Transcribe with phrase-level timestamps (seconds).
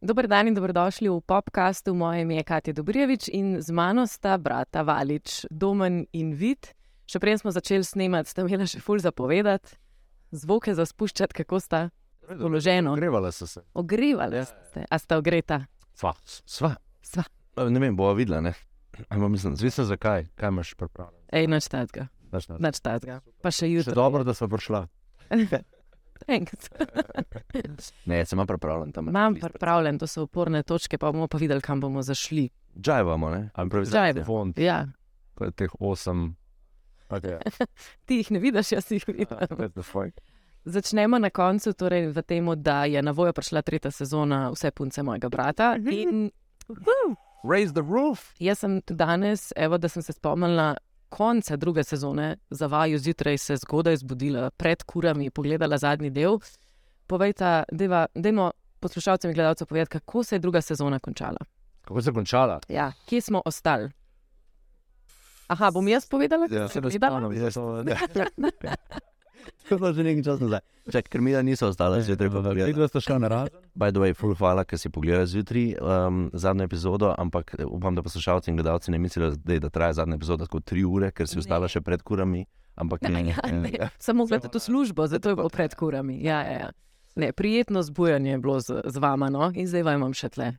[0.00, 1.94] Dober dan in dobrodošli v podkastu.
[1.94, 6.72] Moje ime je Katja Dobrjevič in z mano sta brata Valič, Domen in Vid.
[7.04, 9.76] Še prej smo začeli snemati, sta imela še ful zapovedati,
[10.32, 11.80] zvoke za spuščati, kako sta
[12.28, 12.92] uloženo.
[12.96, 13.60] Ogrevali so se.
[13.74, 14.44] Ogrevali Ja.
[14.44, 15.66] ste, a sta ogreta.
[15.92, 16.14] Sva.
[16.24, 16.76] Sva.
[17.04, 17.24] Sva.
[17.68, 18.54] Ne vem, bo videla, ne.
[19.08, 21.24] Ampak mislim, zvisa zakaj, kaj imaš pripravljeno.
[21.32, 22.08] Ej, noč tazga,
[22.58, 23.20] Noč tazga.
[23.42, 23.94] Pa še Še jutri.
[23.94, 24.84] dobro, da so prišla.
[26.26, 26.68] Enkrat.
[28.06, 29.08] Ne, sem pripravljen tam.
[29.08, 32.48] Imam pripravljen, to so oporne točke, pa bomo pa videli, kam bomo zašli.
[32.80, 33.50] Džajvamo, ne?
[33.54, 34.24] Ampak Džajva.
[34.24, 34.86] fond, Ja,
[35.34, 36.36] pa teh osem.
[37.10, 37.38] Okay.
[38.06, 39.28] ti jih ne vidiš, jaz jih vidim.
[40.64, 45.02] Začnemo na koncu, torej v tem, da je na vojo prišla tretja sezona Vse punce
[45.02, 45.74] mojega brata.
[45.76, 46.30] In
[47.44, 48.32] Raise the roof.
[48.40, 50.74] jaz sem tudi danes, evo, da sem se spomnila
[51.14, 56.38] konca druge sezone, za vaju zjutraj se zgodaj zbudila, pred kurami, pogledala zadnji del.
[57.06, 61.38] Povejta, deva, dajmo poslušalcem in gledalcem povedati, kako se je druga sezona končala.
[61.84, 62.60] Kako se je končala?
[62.68, 63.90] Ja, kje smo ostali?
[65.46, 66.48] Aha, bom jaz povedala?
[66.50, 67.20] Ja, Se povedala?
[69.68, 70.60] To je že nekaj časa nazaj.
[71.16, 72.68] Mi da niso ostale, že treba povedati.
[72.68, 73.56] Videla ste šla na razen?
[73.72, 77.94] By the way, full hvala, ker si pogledal zjutraj um, zadnjo epizodo, ampak eh, upam,
[77.94, 81.10] da poslušalci in gledalci ne mislijo, da, je- da traja zadnja epizoda tako tri ure,
[81.10, 81.40] ker si Ne.
[81.40, 82.44] ostala še pred kurami.
[82.74, 83.60] Ampak ne, Ja, ne.
[83.62, 83.88] ne.
[83.96, 86.20] Samo gledate to službo, zato je bilo pred kurami.
[86.20, 86.70] Ja, ja, ja.
[87.14, 89.48] Ne, prijetno zbujanje je bilo z, z vama, no?
[89.54, 90.52] in zdaj vam imam še tle.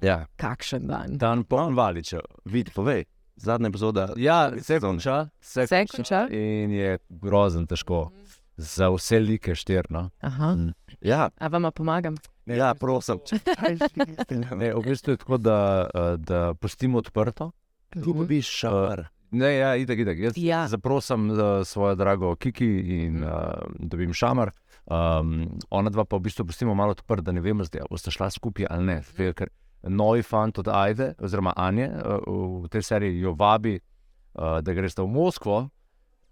[0.00, 1.14] Ja, Kakšen dan.
[1.14, 2.20] Dan poln valičev.
[2.44, 3.04] vid, povej.
[3.36, 4.08] Zadnja epizoda.
[4.16, 5.28] Ja, se končala.
[5.40, 6.28] Se je končala?
[6.28, 8.10] In je grozen težko.
[8.56, 10.10] Za vse like štirno.
[10.20, 10.56] Aha.
[11.00, 12.14] Ja, A vama pomagam?
[12.46, 13.18] ja, prosim.
[14.56, 15.58] Ne, v bistvu je tako, da,
[15.94, 17.50] eh, da pustimo odprto.
[17.90, 19.06] Tu dobiš šar.
[19.30, 20.18] Ne, ja, itak, itak.
[20.18, 20.68] Jaz Ja.
[20.68, 22.66] zaprosim uh, svojo drago Kiki
[23.04, 23.30] in uh,
[23.78, 24.50] dobim šamar.
[24.86, 28.10] Um, ona dva pa v bistvu pustimo malo odprta, da ne vemo, zdaj, ali boste
[28.10, 29.02] šla skupaj ali ne.
[29.02, 29.48] Zdaj, ker
[29.82, 34.98] novi fant od Ajde, oziroma Anje, uh, v tej seriji jo vabi, uh, da greš
[34.98, 35.68] v Moskvo,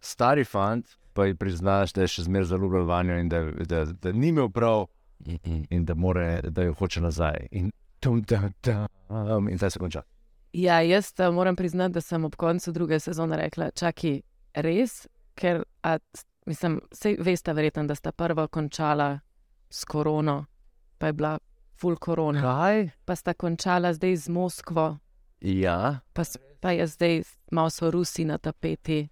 [0.00, 4.12] stari fant pa ji priznaš, da je še zmeraj zaljubljen vanjo in da, da, da
[4.14, 4.84] ni imel prav
[5.74, 7.48] in da, more, da jo hoče nazaj.
[7.50, 10.04] In, tum, tum, tum, in zdaj se konča.
[10.54, 14.20] Ja, jaz eh, moram priznati, da sem ob koncu druge sezone rekla: čakaj,
[14.62, 15.96] res, ker a,
[16.46, 16.78] mislim,
[17.18, 19.18] veste, verjetno, da sta prva končala
[19.70, 20.44] s korono,
[20.98, 21.38] pa je bila
[21.80, 22.42] full korona.
[22.42, 22.90] Kaj?
[23.04, 24.98] Pa sta končala zdaj z Moskvo,
[25.40, 26.22] Ja, pa,
[26.60, 29.08] pa je zdaj malo so Rusi na tapeti.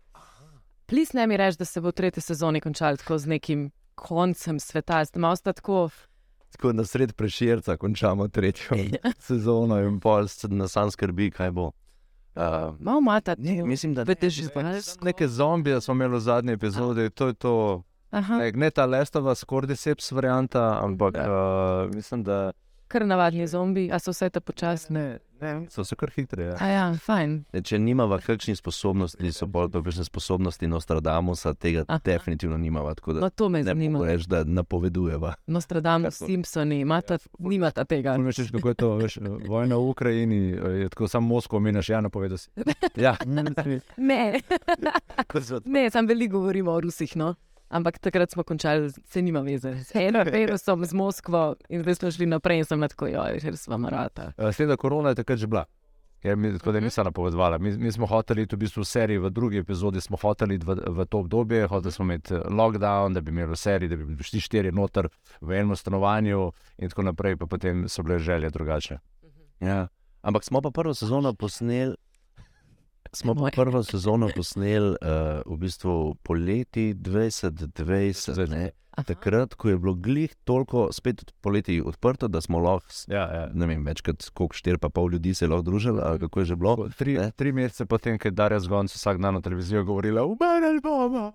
[0.86, 4.60] Plis ne mi reči, da se bo v tretji sezoni končal tako z nekim koncem
[4.60, 5.88] sveta, zdaj malo sta tako.
[6.50, 8.76] tako na sred preširca končamo tretjo
[9.28, 11.70] sezono in pol se nas sam skrbi, kaj bo.
[12.36, 14.48] Uh, Malo mata, ne, mislim, da Vete, že
[15.02, 17.82] Neke zombije smo imeli v zadnji epizodi, to je to.
[18.10, 22.52] Aha, Ne, ne ta lestova, skoraj seps varianta, ampak uh, mislim, da.
[22.88, 24.94] kar navadni zombi, a so vse te počasni.
[24.94, 26.44] Ne, ne, so se kar hitri.
[26.44, 26.54] Ja.
[26.60, 27.44] A ja, fajn.
[27.52, 31.98] Ne, Če nimava kakšnih sposobnosti, so bolj kakšne sposobnosti Nostradamusa, tega Aha.
[32.04, 32.94] Definitivno nimava.
[32.94, 34.04] Tako da No, to me ne zanima.
[34.06, 35.34] reči, da napovedujeva.
[35.46, 36.22] Nostradamus?
[36.22, 38.14] Simpsoni, imata, nimata tega.
[38.16, 39.18] Veš, kako je to, veš,
[39.48, 40.40] vojna v Ukrajini,
[40.80, 42.50] je tako samo Moskvo, meniš, ja, napovedal si.
[42.96, 43.16] Ja,
[43.96, 44.40] Ne,
[45.30, 47.34] kot so ne, sam veliko govorimo o Rusih, no.
[47.68, 49.74] Ampak takrat smo končali, se nima veze.
[49.84, 53.40] Z Eno virusom z Moskvo in zdaj smo šli naprej in sem na tako, joj,
[53.42, 54.32] ker smo marata.
[54.52, 55.64] Sleda korona je takrat že bila.
[56.22, 57.58] Ker mi, tako da nisem napovedovala.
[57.58, 60.66] Mi, mi smo hoteli iti v bistvu v seriji, v drugi epizodi smo hoteli iti
[60.66, 63.96] v, v to obdobje, hoteli smo imeti eh, lockdown, da bi imeli v seriji, da
[63.96, 65.10] bi bili šli štiri noter
[65.40, 68.98] v enem stanovanju in tako naprej, pa potem so bile želje drugačne.
[69.60, 69.86] Ja.
[70.22, 71.94] Ampak smo pa prvo sezono posneli.
[73.12, 74.96] Smo pa prvo sezono posneli uh,
[75.46, 78.70] v bistvu poleti 2020, ne?
[78.96, 83.42] Takrat, ko je bilo glih toliko, spet poleti odprto, da smo lahko, Ja, ja.
[83.52, 86.40] ne vem, več kot koliko, štiri pa pol ljudi se je lahko družili, ali kako
[86.40, 86.88] je že bilo.
[86.96, 87.30] Tri, Ne?
[87.36, 91.32] tri mesece potem, ko je Darja Zgonc vsak dan na televizijo govorila, umrl bomo.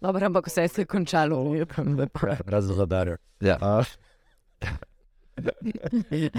[0.00, 1.44] Dobro, ampak vse se je končalo.
[2.46, 3.16] Razen za Darjo.
[3.40, 3.58] Ja.
[3.60, 3.84] A,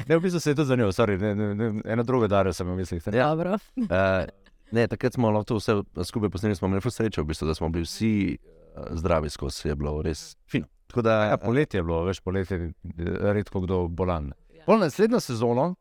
[0.08, 2.54] ne, v bistvu se je to za njo, sorry, ne, ne, ne, ena druga Darja
[2.54, 3.04] sem v mislih.
[3.14, 3.30] Ja.
[3.30, 3.58] Dobro.
[3.76, 4.26] Uh,
[4.72, 7.70] ne, takrat smo lahko to vse skupaj posneli, smo imeli srečo, v bistvu, da smo
[7.70, 10.68] bili vsi uh, zdravi skozi, je bilo res fino.
[10.88, 14.32] Tako da, Ja, poletje je bilo, veš, poletje je redko kdo bolan.
[14.66, 15.76] Pol naslednjo sezono,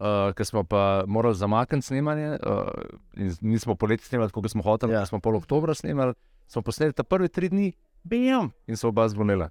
[0.00, 5.00] uh, ki smo pa morali zamakniti snemanje, uh, nismo poleti snemali, kot smo hoteli, Ja.
[5.00, 5.06] ja.
[5.06, 6.14] smo pol oktobra snemali,
[6.46, 7.72] smo posneli ta prvi tri dni,
[8.02, 9.50] bam, in so oba zbonela.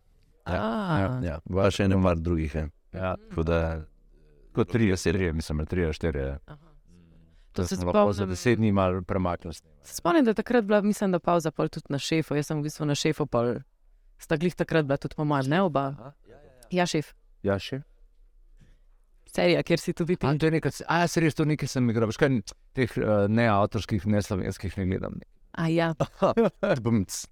[0.49, 1.19] Ja.
[1.23, 2.55] ja, pa še eno par drugih.
[2.55, 2.69] Je.
[2.93, 3.81] Ja, Tako da,
[4.55, 6.25] kot tri, štiri, mislim, tri, štiri.
[7.53, 8.29] To da se lahko za spomnim.
[8.29, 9.53] deset dni malo premaknili.
[9.53, 12.35] Se Spomnim, da je takrat bila, mislim, da pauza pol tudi na šefu.
[12.35, 13.55] Jaz sem v bistvu na šefu, pol
[14.17, 16.13] sta glih takrat bila tudi po mojem, ne oba.
[16.71, 17.13] Ja, šef.
[17.43, 17.81] Ja, še.
[19.29, 20.25] Serija, kjer si tudi ti.
[20.27, 22.09] A, to nekaj, a, se res to nekaj sem igral.
[22.09, 22.39] Veš kaj,
[22.77, 25.19] teh uh, ne avtorskih, ne slovenskih ne gledam.
[25.53, 25.93] A ja,
[26.83, 27.25] Bumc.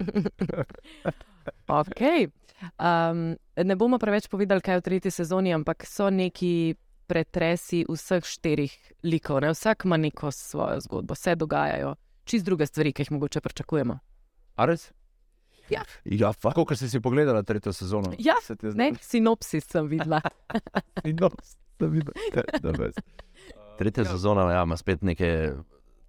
[1.68, 2.02] ok.
[2.78, 6.74] Um, ne bomo preveč povedali, kaj je v tretji sezoni, ampak so neki
[7.06, 8.74] pretresi vseh štirih
[9.04, 9.42] likov.
[9.44, 9.52] Ne?
[9.52, 11.94] Vsak ima neko svojo zgodbo, se dogajajo.
[12.24, 13.98] Čist druge stvari, ki jih mogoče pričakujemo.
[14.56, 14.92] A res?
[16.04, 16.50] Ja, fa.
[16.52, 18.12] Tako, ker si si pogledala tretjo sezono.
[18.18, 20.20] Ja, Se ti Ne, sinopsis sem videla.
[21.88, 22.12] vidim.
[22.62, 22.94] Da, veš.
[23.78, 25.52] Tretja sezona ja, ima spet neke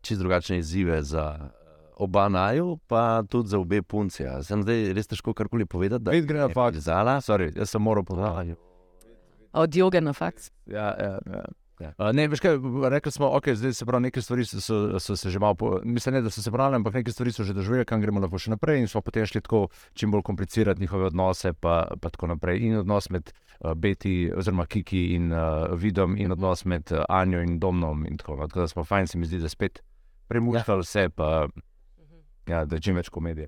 [0.01, 1.49] čist drugačne izzive za
[1.97, 4.23] oba naju, pa tudi za obe punci.
[4.23, 4.39] Ja.
[4.43, 6.03] Sem zdaj res težko karkoli povedati.
[6.03, 6.77] da Vid gre na je fakt.
[6.77, 8.55] Zala, Sorry, jaz sem moral podati.
[9.53, 10.51] Od joge na faks.
[10.65, 11.45] Ja, ja, ja.
[11.79, 11.91] Ja.
[11.99, 12.55] Uh, ne, veš kaj,
[12.89, 15.79] rekli smo, ok, zdaj se pravi, neke stvari so, so, so se že malo, po,
[15.83, 18.39] mislim, ne, da so se pravili, ampak neke stvari so že doživeli, kam gremo lahko
[18.39, 22.31] še naprej in smo potem šli tako čim bolj komplicirati njihove odnose, pa, pa tako
[22.31, 22.63] naprej.
[22.63, 27.43] In odnos med uh, Beti, oziroma Kiki in uh, Vidom, in odnos med uh, Anjo
[27.43, 28.05] in Domnom.
[28.07, 28.47] In tako, no.
[28.47, 29.83] tako da smo fajn, se mi zdi, da spet
[30.31, 30.81] premušali ja.
[30.87, 31.47] vse, pa
[32.47, 33.47] ja, da je čim več komedije.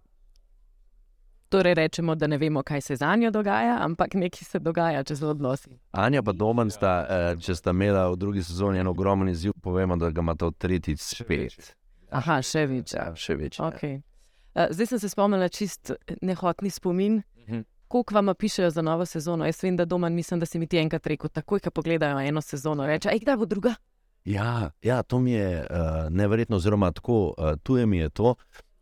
[1.49, 5.15] Torej rečemo, da ne vemo, kaj se za njo dogaja, ampak nekaj se dogaja, če
[5.15, 5.77] so odnosi.
[5.91, 9.95] Anja pa Domen sta, eh, če sta imela v drugi sezoni en ogromen izziv, povemo,
[9.95, 11.71] da ga ima to tretjič spet.
[12.11, 12.93] Aha, še več.
[12.93, 13.59] Ja, še več.
[13.59, 13.71] ja.
[13.71, 14.01] Okay.
[14.57, 15.91] Uh, zdaj sem se spomnila čist
[16.21, 17.21] nehotni spomin.
[17.47, 17.63] Mhm.
[17.87, 19.45] Koliko vam pišejo za novo sezono?
[19.45, 22.41] Jaz vem, da doma mislim, da si mi ti enkrat rekel, takoj, ko pogledajo eno
[22.41, 23.75] sezono, reče, aj kdaj bo druga.
[24.27, 28.35] Ja, ja, to mi je uh, neverjetno, oziroma tako uh, tuje mi je to.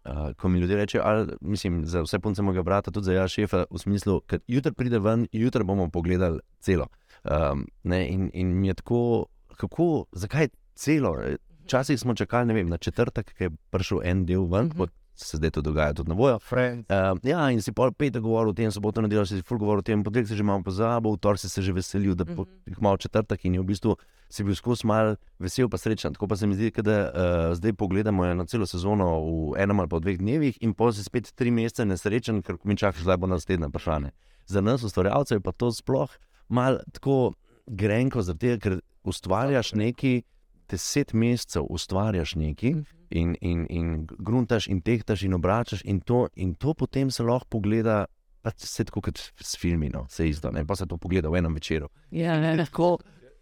[0.05, 3.27] Uh, ko mi ljudje rečejo, ali mislim, za vse punce mojega brata, tudi za ja,
[3.27, 6.87] šefa, v smislu, da jutri pride ven, jutri bomo pogledali celo.
[7.23, 9.25] Um, ne, in, in mi je tako,
[9.57, 11.15] kako, zakaj celo?
[11.63, 14.77] Včasih smo čakali, vem, na četrtek, ki je prišel en del ven, Mhm.
[14.77, 16.39] kot se zdaj to dogaja tudi na vojo.
[16.39, 16.89] Friends.
[16.89, 19.85] Uh, ja, in si pol petek govoril o tem, soboto nedeljo si ful govoril o
[19.85, 22.81] tem, potem si že malo pozabil, v torek si se že veselil, da bo Mhm.
[22.81, 23.95] malo četrtek in je v bistvu
[24.29, 26.13] si bil skozi mal vesel, pa srečen.
[26.13, 29.89] Tako pa se mi zdi, da uh, zdaj pogledamo eno celo sezono v enem ali
[29.89, 33.27] pa dveh dnevih, in pa si spet tri mesece nesrečen, ker mi čakaš, da bo
[33.27, 34.11] naslednje vprašanje.
[34.47, 36.09] Za nas, ustvarjalcev, je pa to sploh
[36.49, 37.33] mal tako
[37.67, 38.73] grenko, zaradi tega, ker
[39.03, 40.21] ustvarjaš nekaj.
[40.65, 42.73] Deset mesecev ustvarjaš nekaj
[43.09, 47.57] in, in, in gruntaš, in tehtaš, in obračaš, in to, in to potem se lahko
[47.57, 48.05] pogleda,
[48.45, 51.41] pač vse tako kot s filmi, no, se izda, ne pa se to pogleda v
[51.41, 51.89] enem večeru.
[52.11, 52.65] Ja, ne, ne.
[52.65, 52.97] Tako,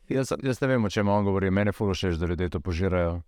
[0.10, 3.21] jaz, jaz ne vem, o čem on govori, mene fulo še, da ljudje to požirajo.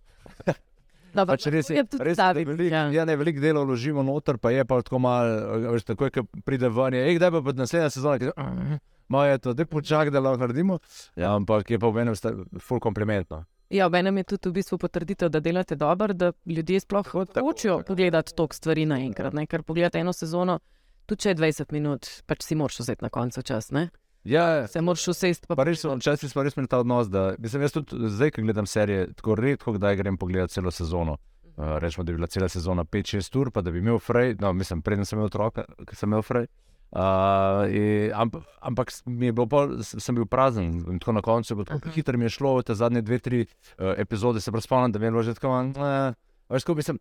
[1.16, 2.82] Dobro, Pač res je, je tudi res je veliko, ja.
[2.92, 3.04] ja.
[3.08, 6.68] ne, veliko dela vložimo noter, pa je pa tako malo, veš, tako je, ko pride
[6.68, 10.40] ven, je, kdaj pa bo naslednja sezona, ki Malo je to, da počakaj, da lahko
[10.40, 10.78] naredimo.
[11.16, 11.36] Ja.
[11.36, 12.16] Ampak je pa v enem
[12.58, 13.44] ful komplimentno.
[13.70, 17.80] Ja, ob enem je tudi v bistvu potrditev, da delate dobro, da ljudje sploh hočejo
[17.86, 19.34] pogledati toliko stvari naenkrat.
[19.34, 20.58] ne, Ker pogledate eno sezono,
[21.06, 23.70] tudi če je 20 minut, pač si moraš vzeti na koncu čas.
[23.70, 23.88] Ne?
[24.24, 25.46] Ja, Se moraš usesti.
[25.46, 28.42] Pa Pa res, včasih smo res imeli ta odnos, da mislim, jaz tudi zdaj, ko
[28.42, 31.18] gledam serije, tako redko, kdaj grem pogledat celo sezono.
[31.56, 34.52] Uh, rečemo, da je bila cela sezona 5-6 ur, pa da bi imel frej, no,
[34.52, 36.44] mislim, preden sem imel otroka, ki sem imel frej.
[36.44, 41.20] Uh, in, amp, ampak s- mi je bilo pol, sem bil prazen in tako na
[41.20, 41.90] koncu, tako Aha.
[41.90, 44.62] hitro mi je šlo, te zadnje dve, tri uh, epizode se prav
[44.92, 46.14] da mi je bilo že tako, uh,
[46.48, 46.98] veš, kako mislim,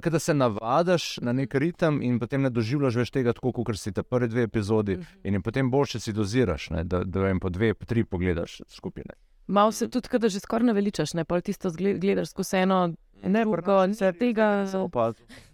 [0.00, 3.78] kad da se navadaš na nek ritem in potem ne doživljaš več tega, tako kot
[3.78, 7.40] si te prve dve epizodi in je potem boljše si doziraš, ne, da, da vem,
[7.40, 9.14] po dve, po tri pogledaš skupine.
[9.46, 12.94] Malo se tudi, kada že skoraj naveličaš, ne pa tisto gledaš skozi eno.
[13.28, 14.48] Ne, drugo, ni tega,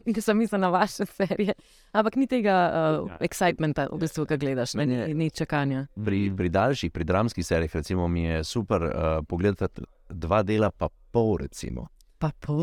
[0.04, 1.54] ki sem mislil na vaše serije.
[1.92, 3.18] Ampak ni tega uh, Ja.
[3.20, 5.86] excitementa, v bistvu, ki gledaš, ne, ni, ni čakanja.
[5.94, 8.92] Pri, pri daljših, pri dramskih serijah, recimo, mi je super uh,
[9.28, 11.88] pogledati dva dela, pa pol, recimo.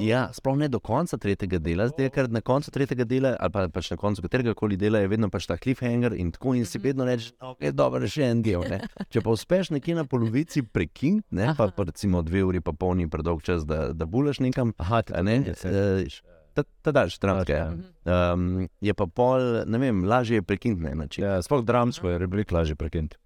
[0.06, 3.66] Ja, sploh ne do konca tretjega dela, zdaj, ker na koncu tretjega dela, ali pa
[3.74, 6.82] pač na koncu katerega koli dela, je vedno pač ta cliffhanger in tako, in si
[6.84, 8.66] vedno rečeš, da okay, je dobro, še en del.
[8.70, 8.82] Ne?
[9.12, 13.10] Če pa uspeš nekje na polovici prekiniti, ne, pa, pa recimo dve uri pa polni
[13.12, 16.20] predolg čas, da, da bulaš nekam, Aha, a ne, eh,
[16.54, 17.56] ta, daljši tramke.
[17.56, 17.72] Ja.
[18.34, 21.26] Um, je pa pol, ne vem, lažje je prekiniti na način.
[21.26, 23.20] Ja, sploh dramsko je veliko lažje prekiniti.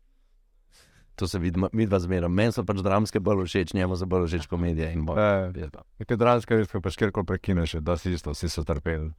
[1.15, 2.25] To se vidi, mi dva zmeraj.
[2.27, 4.93] Meni so pač dramske bolj všeč, njemu so bolj všeč komedije.
[4.93, 5.19] in bolj-
[5.53, 9.11] Ja, Nekaj dramska res, pač kjerkoli prekineš, da si isto, vsi so trpeli.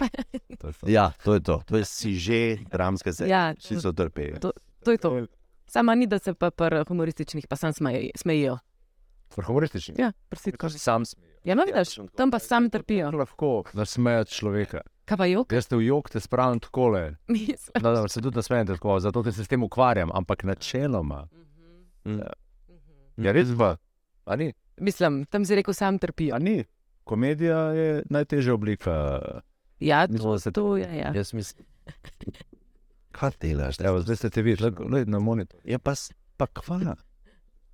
[0.59, 0.89] To je to.
[0.89, 1.63] Ja, to je to.
[1.65, 3.31] To je si že dramske serije.
[3.31, 4.41] Ja, Vsi so trpeli.
[4.41, 4.51] to
[4.87, 5.27] je to.
[5.67, 8.59] Sama ni, da se pa pri humorističnih pa sam smeji- smejijo.
[9.35, 9.95] Pri humoristični.
[9.99, 10.53] Ja, prosim.
[10.53, 11.31] Ko si sam smejiš.
[11.45, 13.11] Ja, no, vidiš, tam pa sam trpijo.
[13.11, 14.81] Lahko nasmejati človeka.
[15.05, 15.53] Kaj pa jok?
[15.53, 17.17] Jaz te v jog te spravim takole.
[17.29, 17.83] Mislim.
[17.83, 21.25] No, da, se tudi nasmejem tako, zato ker se s tem ukvarjam, ampak načeloma.
[21.25, 21.44] Mm.
[23.17, 23.77] Ja, res pa.
[24.25, 24.53] A ni?
[24.77, 26.39] Mislim, tam si rekel, sam trpijo.
[26.39, 26.65] Ni.
[27.05, 28.95] Komedija je najtežja oblika.
[29.81, 30.89] Ja, Mislim, to, se- to je.
[30.97, 31.13] Ja.
[31.15, 31.67] Jaz mislim,
[33.11, 33.81] kaj delaš?
[33.81, 35.61] Evo, zdaj ste te videli, gled na monitor.
[35.65, 35.93] Je pa,
[36.37, 36.97] pa kva.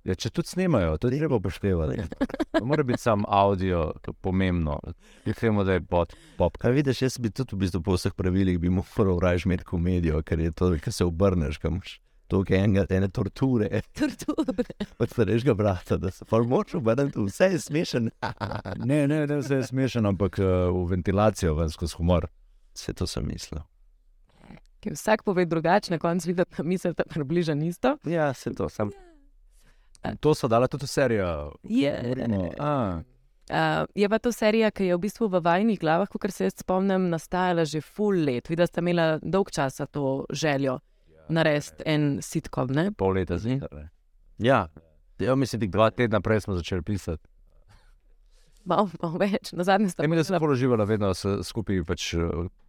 [0.03, 2.01] Ja, če tudi snemajo, to je treba upoštevati.
[2.51, 4.79] To mora biti sam audio, pomembno.
[5.39, 6.57] Temu, da je pod pop.
[6.57, 8.57] Kaj vidiš, jaz bi tudi v bistvu po vseh pravilih
[8.97, 11.79] moral raje imeti komedijo, ker je to, kar se obrneš, kam
[12.31, 14.65] imaš toliko enega, ene torture Torture.
[14.99, 18.09] od starejšega brata, da se pa moč obrniti, vse je smešen.
[18.85, 22.27] Ne, ne, ne, vse je smešno, ampak uh, v ventilacijo ven skozi humor.
[22.73, 23.61] Vse to sem mislil.
[24.81, 27.97] Ki vsak pove drugače, na koncu vidi, da misli, da je približno isto.
[28.05, 28.91] Ja, se to sem.
[30.19, 31.53] To so dala tudi v serijo.
[31.63, 31.93] Je,
[32.59, 33.01] a,
[33.51, 36.53] Uh, je pa to serija, ki je v bistvu v vajnih glavah, kot se jaz
[36.61, 38.47] spomnim, nastajala že full let.
[38.47, 40.77] Videla sta imela dolg časa to željo
[41.29, 42.67] narediti en sitkom.
[42.67, 42.91] Ne?
[42.91, 43.87] Pol leta zjutraj.
[44.37, 44.67] Ja,
[45.19, 47.27] ja mislim, da Dva tedna prej smo začeli pisati.
[48.63, 52.19] Malo, malo več, na zadnje sta Mi smo bila položili vedno s- skupaj, pač eh,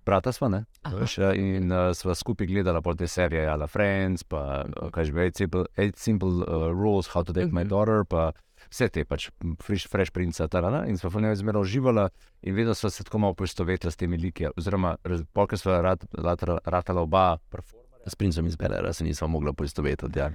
[0.06, 0.64] brata smo, ne?
[0.90, 5.04] Veš, ja, in uh, sva skupaj gledala po te serije, Ala Friends, pa eh, kaj
[5.04, 7.68] že, Eight Simple, eight simple uh, Rules, How to Date My Mhm.
[7.68, 8.32] Daughter, pa
[8.70, 9.28] vse te pač
[9.60, 12.08] Fresh, fresh Prince, tarana, in sva v njej zmeraj uživala
[12.42, 14.96] in vedno sva se tako malo poistovetila s temi liki, oziroma
[15.32, 17.36] polk sva rat, ratala, ratala oba.
[18.04, 20.18] S princem iz Belera se nisem mogla poistovetiti.
[20.18, 20.30] Ja,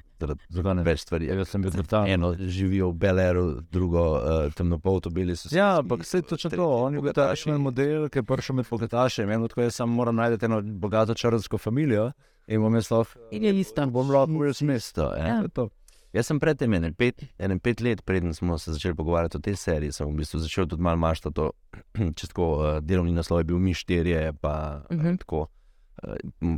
[0.49, 0.83] Zakaj ne?
[0.83, 1.25] več stvari.
[1.27, 2.05] Jaz sem bil tam.
[2.05, 4.21] Eno živijo v Beleru, drugo uh,
[4.51, 6.67] temnopolto, bili so Ja, ampak vse je točno to.
[6.77, 9.23] On je bil takšen model, ki je prišel med bogataše.
[9.25, 12.11] Eno tako jaz samo moram najti eno bogato črnsko familijo
[12.47, 13.19] in bom jaz lahko.
[13.31, 13.85] in je ista.
[13.87, 14.77] Bom lahko Will Smith.
[14.79, 15.27] Isto, ja.
[15.27, 15.37] Ja.
[15.37, 15.69] To je to.
[16.13, 19.55] Jaz sem predtem, ene pet, ene pet let, preden smo se začeli pogovarjati o tej
[19.55, 21.41] seriji, sem v bistvu začel tudi malo maštati.
[21.41, 21.51] o-
[22.15, 25.05] Če tako uh, delovni naslov je bil Mi štirje, pa uh Mhm.
[25.05, 25.17] -huh.
[25.19, 25.47] tako uh,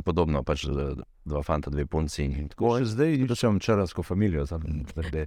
[0.04, 0.94] podobno, pač eh,
[1.24, 2.78] dva fanta, dve punci in tako.
[2.78, 4.46] Še zdaj iščem črnsko familijo.
[4.46, 4.64] Tam,
[4.96, 5.26] zdaj.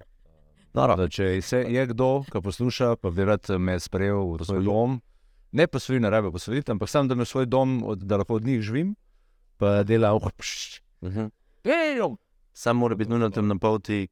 [0.74, 0.96] Noro.
[0.98, 4.96] Da, če se je kdo, ki posluša, pa bi rad me sprejel v svoj dom,
[5.54, 8.46] ne posvojil, ne rabe posvojiti, ampak sam, da me svoj dom, od- da lahko od
[8.46, 8.96] njih živim,
[9.58, 10.14] pa dela.
[10.14, 10.22] Uh
[11.02, 11.30] -huh.
[12.54, 14.08] Sam mora biti nujno temnopolti.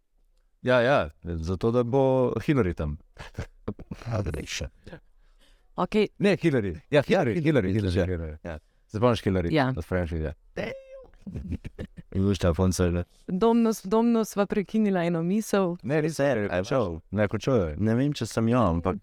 [0.61, 2.97] ja, ja, zato da bo Hillary tam.
[5.75, 6.07] Okay.
[6.19, 6.79] Ne, Hillary.
[6.91, 7.97] Ja, Hillary, Hillary, Hillary, Hillary.
[7.97, 8.05] ja.
[8.05, 8.37] Hillary.
[8.43, 8.59] Ja.
[8.91, 9.51] Zapomniš Hillary?
[9.51, 9.73] Ja.
[9.77, 10.33] Od Franšija.
[12.11, 13.03] In veš, ta se.
[13.27, 15.77] Domno, domno sva prekinila eno misel.
[15.83, 16.99] Ne, res je, končal.
[17.11, 17.75] Ne, končal je.
[17.77, 18.99] Ne vem, če sem jo, ampak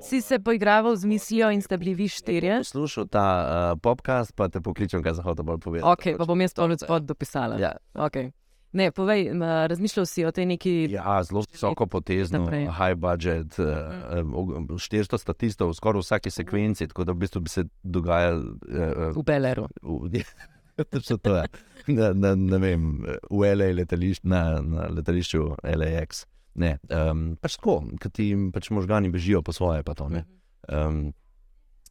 [0.00, 2.58] Si se poigraval z mislijo in ste bili vi štirje.
[2.58, 3.26] poslušal ta
[3.72, 5.88] uh, podcast, pa te pokličem, kaj zahoda bolj povedati.
[5.88, 7.56] Ok, pa bom jaz to od dopisala.
[7.58, 8.30] Ja, Okay.
[8.72, 9.30] Ne, povej,
[9.66, 10.72] razmišljal si o tej neki.
[10.90, 17.14] Ja, zelo visoko potezno, high budget, uh, 400 statistov, skoraj v vsaki sekvenci, tako da
[17.14, 18.58] v bistvu bi se dogajalo.
[18.68, 19.68] Uh, V Beleru.
[20.90, 21.44] Točno to je.
[21.86, 26.26] Na, na, ne vem, v LA letališč, na, na letališču LAX.
[26.56, 29.84] Ne, um, pač tako, ker ti pač možgani bežijo po svoje.
[29.84, 30.24] Pa to, ne.
[30.72, 31.12] um,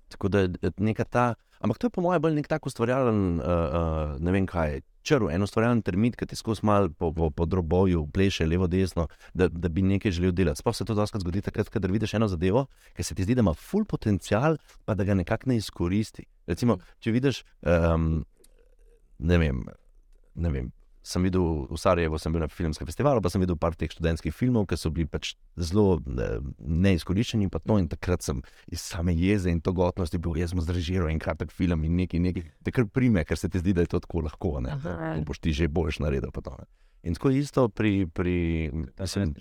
[0.10, 1.26] tako da je neka ta.
[1.66, 5.32] Ampak to je po mojem bolj nek tak ustvarjalen, uh, uh, ne vem kaj, črv,
[5.34, 9.48] en ustvarjalen termit, ki ti skozi mal po, po, po droboju pleše levo, desno, da,
[9.50, 10.62] da bi nekaj želel delati.
[10.62, 13.42] Sploh se to doskrat zgodi takrat, kadar vidiš eno zadevo, ki se ti zdi, da
[13.42, 16.28] ima full potencial, pa da ga nekako ne izkoristi.
[16.46, 18.22] Recimo, če vidiš, um,
[19.26, 19.66] ne vem,
[20.38, 20.70] ne vem.
[21.06, 24.34] Sem videl v Sarajevu, sem bil na filmskem festivalu, pa sem videl par teh študentskih
[24.34, 26.00] filmov, ki so bili pač zelo
[26.58, 27.50] neizkoriščeni.
[27.54, 31.22] pa to, In takrat sem iz same jeze in togotnosti bil, jaz sem zrežiral en
[31.22, 32.48] kratek film in nekaj, nekaj.
[32.66, 34.58] Te kar prime, ker se ti zdi, da je to tako lahko.
[34.66, 34.80] Ne?
[34.82, 36.34] To boš ti že boljš naredil.
[36.34, 36.66] pa to, ne.
[37.06, 38.08] In tako isto pri.
[38.10, 39.36] pri mislim,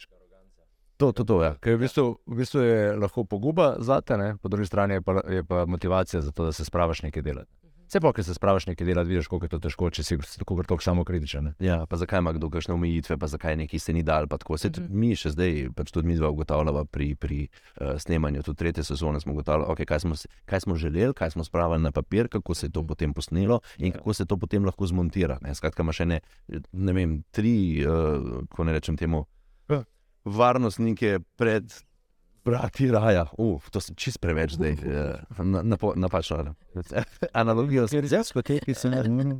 [0.96, 1.54] to, to, to, ja.
[1.64, 4.36] Ker v bistvu, v bistvu je lahko poguba za te, ne?
[4.36, 7.50] po drugi strani je pa, je pa motivacija za to, da se spravaš nekaj delati.
[7.84, 10.56] Vse pa, ker se spravaš nekaj delati, vidiš, koliko je to težko, če si tako
[10.62, 11.52] tako samo kritičen.
[11.62, 14.26] Ja, pa zakaj ima kdo kakšne omejitve, pa zakaj neki se ni dal.
[14.30, 14.56] tako.
[14.58, 18.62] Saj tudi Mi še zdaj, pač tudi mi dva ugotavljava pri, pri uh, snemanju, tudi
[18.64, 20.16] tretje sezone smo ugotavljali, okay, kaj, smo,
[20.48, 23.92] kaj smo želeli, kaj smo spravili na papir, kako se je to potem posnelo in
[23.92, 25.38] kako se to potem lahko zmontira.
[25.42, 25.54] Ne?
[25.54, 26.20] Skratka, ima še ne,
[26.72, 29.26] ne vem, tri, uh, ko ne rečem temu,
[29.68, 29.84] Ja.
[30.24, 31.72] varnostnike pred.
[32.44, 36.54] Brati raja, uf, to sem čist preveč zdaj, eh, na, napo- napačno.
[37.32, 39.38] Analogijo s Zdaj smo te, ki se ne.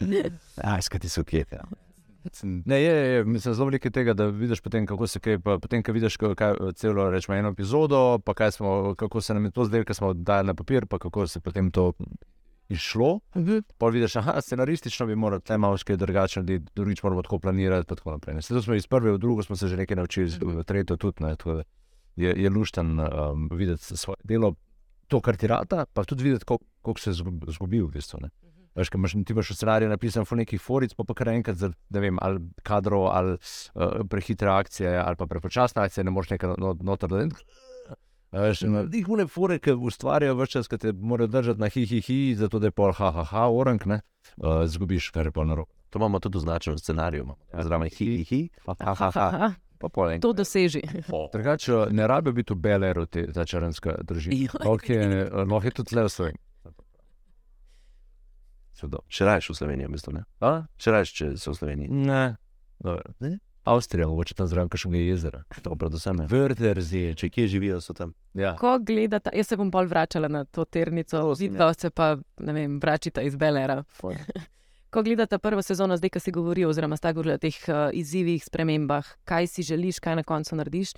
[0.72, 1.44] Aj, skati so kje.
[1.52, 1.64] Ja.
[2.42, 5.82] Ne, je, je, mislim, zelo veliko tega, da vidiš potem, kako se kaj, pa potem,
[5.82, 9.50] ko vidiš kaj, kaj, celo rečemo eno epizodo, pa kaj smo, kako se nam je
[9.50, 11.92] to zdelo, ker smo dali na papir, pa kako se potem to
[12.68, 13.20] išlo.
[13.78, 17.86] Pa vidiš, da scenaristično bi morali te malo še drugače narediti, drugič moramo tako planirati.
[17.88, 18.42] pa Tako naprej, ne.
[18.42, 21.24] Saj to smo iz prve v drugo smo se že nekaj naučili, v tretjo tudi.
[21.24, 21.62] Ne, tako da
[22.18, 24.54] je, je lušten um, videti svoje delo,
[25.06, 28.18] to, kar ti rata, pa tudi videti, koliko koliko se je zgu- zgubil v bistvu.
[28.22, 28.28] Ne.
[28.74, 31.68] Veš, imaš ti imaš v scenariju napisan v nekih foric, pa pa kar enkrat, za,
[31.90, 36.54] ne vem, ali kadrov, ali uh, prehitre akcije, ali pa prepočasne akcije, ne moreš nekaj
[36.56, 37.08] not- noter.
[37.08, 37.26] da-
[38.32, 42.58] Veš, Njih une fore, ki ustvarjajo vse čas, ki te morajo držati na hi-hi-hi, zato
[42.58, 44.00] da je pol ha-ha-ha, orang, ne,
[44.36, 45.72] uh, zgubiš, kar je pol narobe.
[45.90, 47.22] To imamo tudi označeno v scenariju.
[47.24, 47.38] imamo.
[47.62, 49.52] Zraven hi, hi, hi, ha, ha, ha, ha.
[49.78, 50.22] Pa pol enkrat.
[50.26, 50.82] to doseži.
[51.32, 54.50] Drugače, ne rabijo biti v Beleru, te, ta črnska družina.
[54.64, 56.42] Lahko je, lahko je tudi le v Sloveniji.
[58.78, 59.02] Čudo.
[59.10, 60.22] Še rajš v Sloveniji, v bistvu, ne?
[60.38, 60.50] A?
[60.78, 61.90] Še rajš, če so v Sloveniji.
[61.90, 62.38] Ne.
[62.78, 63.14] Dobro.
[63.22, 63.38] Ne?
[63.68, 65.42] Avstrija, mogoče tam zraven kakšnega jezera.
[65.62, 66.26] To predvsem je.
[66.30, 67.02] Vrterzi.
[67.18, 68.14] Če kje živijo, so tam.
[68.38, 68.54] Ja.
[68.56, 72.78] Ko gledate, jaz se bom bolj vračala na to ternico, vidva se pa, ne vem,
[72.80, 73.82] vračita iz Belera.
[74.90, 78.44] Ko gledate prvo sezono, zdaj, ki si govoril, oziroma sta govorila o teh uh, izzivih,
[78.44, 80.94] spremembah, kaj si želiš, kaj na koncu narediš.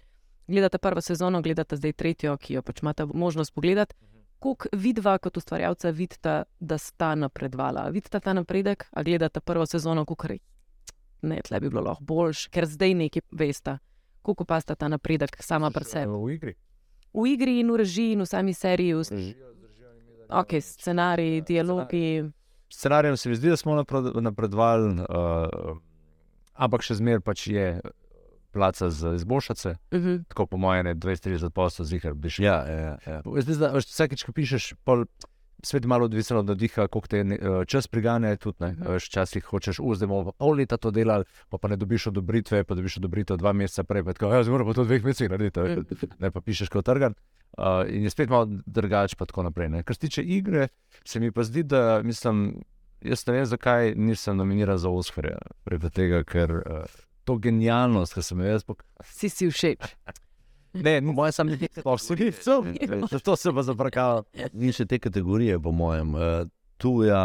[0.46, 3.94] Gledate prvo sezono, gledate zdaj tretjo, ki jo pač imate možnost pogledati.
[4.38, 7.88] Kako vidva kot ustvarjalca vidita, da sta napredovala?
[7.90, 10.44] Vidite ta napredek, a gledate prvo sezono, kako reči?
[11.22, 13.78] Ne, tle bi bilo lahko boljš, ker zdaj nekaj veste.
[14.22, 16.12] Kako pa sta ta napredek sama pri sebi?
[16.12, 16.54] V igri.
[17.12, 19.34] V igri in v režiji, in v sami seriji, v
[20.30, 22.30] okay, scenariji, dialogi.
[22.70, 25.76] Scenarijem se mi zdi, da smo napred- napredovali, uh,
[26.54, 27.80] ampak še zmeraj pač je
[28.50, 29.68] placa za izboljšati.
[29.68, 30.24] Uh -huh.
[30.24, 32.44] Tako po mojem, je 20-30 posto zihar bi šel.
[32.44, 33.22] Ja, ja, ja.
[33.36, 35.04] Zdaj, da, veš, vsakič, ko pišeš, pol,
[35.62, 38.36] svet je malo odvisen od nadiha, koliko te eh, čas priganja.
[38.36, 38.96] Tudi, ne, Mhm.
[38.96, 42.96] včasih hočeš, uzdemo pa pol leta to delati, pa, pa ne dobiš odobritve, pa dobiš
[42.96, 44.04] odobritev dva meseca prej.
[44.04, 45.82] Pa tako, ja, zdaj moramo to v dveh mesecih narediti, Mhm.
[46.18, 47.12] ne pa pišeš kot trgan.
[47.12, 47.39] Uh,
[47.88, 49.68] in je spet malo drugače, pa tako naprej.
[49.68, 49.82] Ne.
[49.82, 50.68] Kar se tiče igre,
[51.04, 52.62] se mi pa zdi, da mislim,
[53.00, 55.38] jaz ne vem, zakaj nisem nominiran za Oscarja.
[55.64, 56.84] Preko tega, ker uh,
[57.24, 59.06] to genialnost, ki sem jo jaz pokazal.
[59.10, 59.94] Si si všeč.
[60.72, 63.06] Ne, moje sam nekaj posebno.
[63.10, 64.24] Zato se pa zaprkal.
[64.52, 66.14] Ni še te kategorije, po mojem.
[66.14, 66.46] Uh,
[66.80, 67.24] tuja,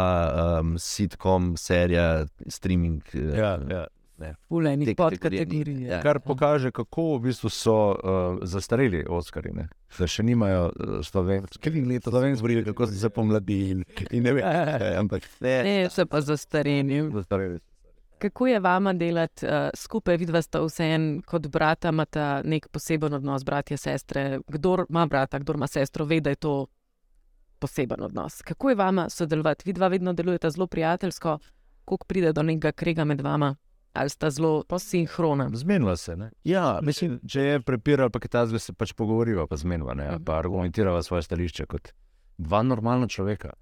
[0.60, 3.02] um, sitcom, serija, streaming.
[3.14, 3.86] Uh, Ja, ja.
[4.18, 5.82] Kategorije podkategorij.
[5.82, 6.00] ja.
[6.02, 9.52] Kar pokaže, kako v bistvu so uh, zastareli Oscari.
[9.52, 9.68] Ne?
[9.98, 10.70] Da še nimajo
[11.02, 13.84] slovenskih let, slovenskih Govorili, kako so se pomladili.
[14.10, 14.98] in ne vem, let.
[14.98, 17.10] Ampak ne, Ne, so pa zastareni.
[17.12, 17.58] Zastareli.
[18.18, 23.44] Kako je vama delati uh, skupaj, vidva sta vseeno kot brata, imata nek poseben odnos,
[23.44, 24.38] bratje, sestre.
[24.48, 26.66] Kdor ima brata, kdor ima sestro, ve, da je to
[27.58, 28.42] poseben odnos.
[28.42, 29.62] Kako je vama sodelovati?
[29.66, 31.38] Vidva vedno delujeta zelo prijateljsko,
[31.84, 33.54] kako pride do nekega krega med vama,
[33.96, 35.50] ali sta zelo sinhrona.
[35.54, 36.16] Zmenila se.
[36.16, 36.30] Ne?
[36.44, 40.08] ja, Mislim, če je prepir ali pa kaj takega, se pač pogovoriva, pa zmenila, ne?
[40.14, 41.92] ali pa argumentirava svoje stališče kot
[42.38, 43.52] dva normalna človeka.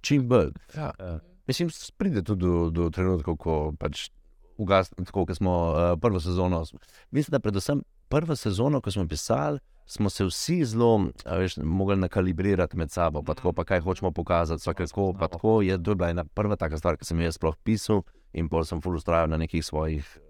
[0.00, 0.52] čim bolj.
[0.76, 0.92] Ja.
[1.46, 4.10] Mislim, pride tudi do, do trenutkov, ko pač
[4.56, 6.64] ugasne, tako kot smo uh, prvo sezono.
[7.10, 12.76] Mislim, da predvsem prvo sezono, ko smo pisali, smo se vsi zelo, veš, mogli nakalibrirati
[12.76, 15.62] med sabo, pa tako, pa kaj hočemo pokazati, vsake tako, pa tako.
[15.62, 18.48] Je, to je bila ena prva taka stvar, ki sem jo jaz sploh pisal in
[18.48, 20.20] pol sem full ustrajal na nekih svojih eh,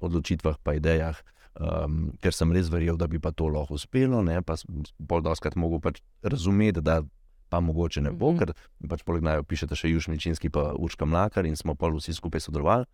[0.00, 1.16] odločitvah, pa idejah.
[1.56, 4.58] Um, ker sem res verjel, da bi pa to lahko uspelo, ne, pa
[5.08, 7.00] pol doskrat mogel pač razumeti, da
[7.48, 8.38] pa mogoče ne bo, Mhm.
[8.38, 8.52] ker
[8.88, 12.40] pač poleg naju pišete še Juž Milčinski, pa Urška Mlakar in smo pol vsi skupaj
[12.44, 12.84] sodelovali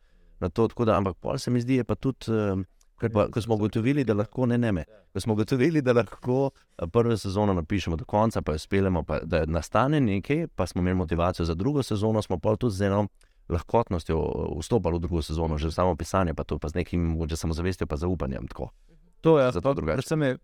[0.40, 0.68] na to.
[0.68, 2.64] Da, ampak pol se mi zdi, je pa tudi, um,
[3.08, 4.84] pa, ko smo ugotovili, da lahko ne neme.
[5.12, 9.18] Ko smo ugotovili, da lahko eh, prvo sezono napišemo do konca, pa jo speljemo, pa
[9.24, 13.08] da nastane nekaj, pa smo imeli motivacijo za drugo sezono, smo pa tudi z eno
[13.48, 17.86] lahkotnostjo eh, vstopali v drugo sezono, že samo pisanje, pa to pa z nekim samozavestjo,
[17.86, 18.46] pa zaupanjem.
[18.46, 18.70] Tako.
[19.20, 19.96] To je Zato drugače.
[19.96, 20.38] Predvsem je,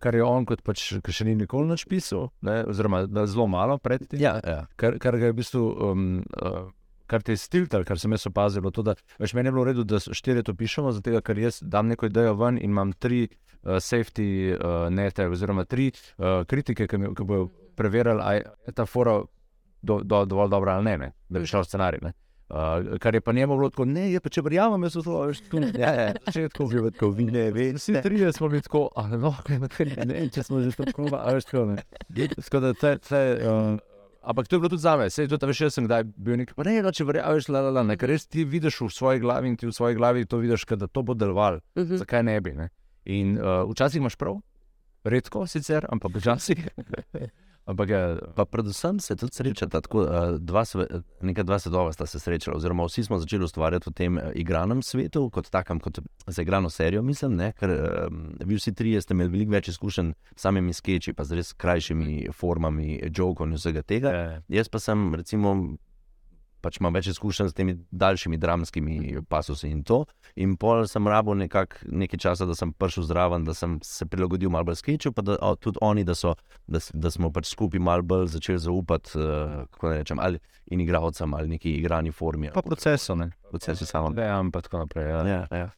[0.00, 4.20] kar je on, kot pač, še ni nikoli nič pisal, ne, oziroma zelo malo predtem.
[4.20, 4.66] Ja, ja.
[4.76, 5.62] kar, kar ga je v bistvu.
[5.90, 6.72] Um, uh,
[7.06, 9.72] Kar te je stiltal, kar sem jaz opazil, to, da veš, meni je bilo v
[9.72, 13.26] redu, da štirje to pišemo, zato ker jaz dam neko idejo ven in imam tri
[13.28, 18.72] uh, safety uh, nete, oziroma tri uh, kritike, ki, mi, ki bodo preverjali, ali je
[18.72, 19.20] ta fora
[19.82, 22.00] do, do, dovolj dobra ali ne, ne da bi šel scenarij.
[22.02, 22.12] Ne.
[22.48, 25.40] Uh, kar je pa njemu bilo tako, ne, je pa če verjamem, jaz to, veš,
[25.46, 28.62] tako, ja, ja, če je tako, bi tako, vi ne, veš, vsi trije smo bili
[28.62, 31.84] tako, a no, ne, ne, če smo že tako, a veš, tako, ne.
[32.36, 33.80] Tako da te, te, uh,
[34.24, 36.54] Ampak to je bilo tudi za me, sej tudi veš, jaz sem kdaj bil nek,
[36.56, 39.20] pa ne, no, če verjameš, la, la, la, ne, ker res ti vidiš v svoji
[39.20, 41.96] glavi in ti v svoji glavi to vidiš, da to bo delovalo, Mhm.
[42.00, 42.52] zakaj ne bi.
[42.52, 42.70] Ne?
[43.04, 44.38] In uh, včasih imaš prav,
[45.04, 46.68] redko sicer, ampak včasih.
[47.66, 48.02] ampak ja,
[48.36, 50.86] Pa predvsem se tudi srečata, tako eh, dva, sve,
[51.22, 54.82] neka dva svetova sta se srečala, oziroma vsi smo začeli ustvarjati v tem eh, igranem
[54.82, 57.52] svetu, kot takem, kot za igrano serijo, mislim, ne?
[57.58, 61.40] ker um, vi vsi trije ste imeli veliko več izkušenj s samimi sketchi, pa z
[61.40, 64.14] res krajšimi formami, jokov in vsega tega.
[64.14, 65.54] eh, Jaz pa sem, recimo,
[66.64, 70.04] pač imam več izkušenj s temi daljšimi dramskimi pasusi in to.
[70.40, 74.52] In pol sem rabo nekak, nekaj časa, da sem prišel zraven, da sem se prilagodil
[74.52, 76.34] malo bolj sketchu, pa da o, tudi oni, da, so,
[76.66, 80.80] da, da smo pač skupaj malo bolj začeli zaupati, uh, kako naj rečem, ali in
[80.80, 82.50] igravcem ali neki igrani formi.
[82.54, 83.30] Pa procesu, ne.
[83.50, 84.14] Procesu samo.
[84.16, 85.10] Dejam pa tako naprej.
[85.10, 85.24] Ja.
[85.28, 85.70] Ja, ja.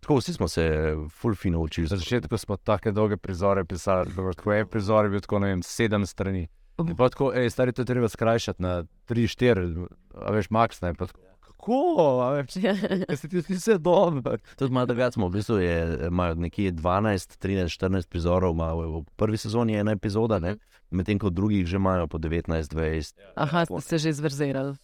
[0.00, 1.88] Tako vsi smo se full fino učili.
[1.90, 6.06] Na začetku smo tako dolge prizore pisali, tako je prizor, bil tako, ne vem, sedem
[6.06, 6.48] strani.
[6.88, 9.66] In pa tako, ej, stari, to je treba skrajšati na tri, štiri,
[10.14, 10.94] a veš, max ne.
[10.94, 11.80] Kako,
[12.24, 12.74] a veš, ja,
[13.16, 14.38] se ti zdi vse dobro.
[14.56, 18.88] Tudi malo drugače smo, v bistvu je, imajo nekje 12, 13, 14 prizorov, ima v,
[19.00, 20.56] v prvi sezoni ena epizoda, ne?
[20.90, 23.14] medtem ko drugih že imajo po 19, 20.
[23.36, 24.74] Aha, ste se že zverzirali.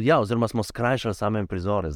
[0.00, 1.90] Ja, oziroma smo skrajšali same prizore.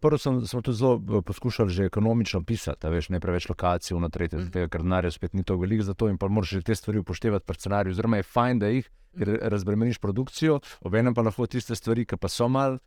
[0.00, 4.08] Prvo sem, smo tudi zelo eh, poskušali že ekonomično pisati, veš, ne preveč lokacij v
[4.10, 4.68] tretje, mm -hmm.
[4.68, 7.44] ker denarja spet ni tako veliko za to in pa moraš že te stvari upoštevati
[7.46, 7.90] pri scenariju.
[7.90, 12.28] Oziroma je fajn, da jih ker razbremeniš produkcijo, obenem pa lahko tiste stvari, ki pa
[12.28, 12.78] so mal,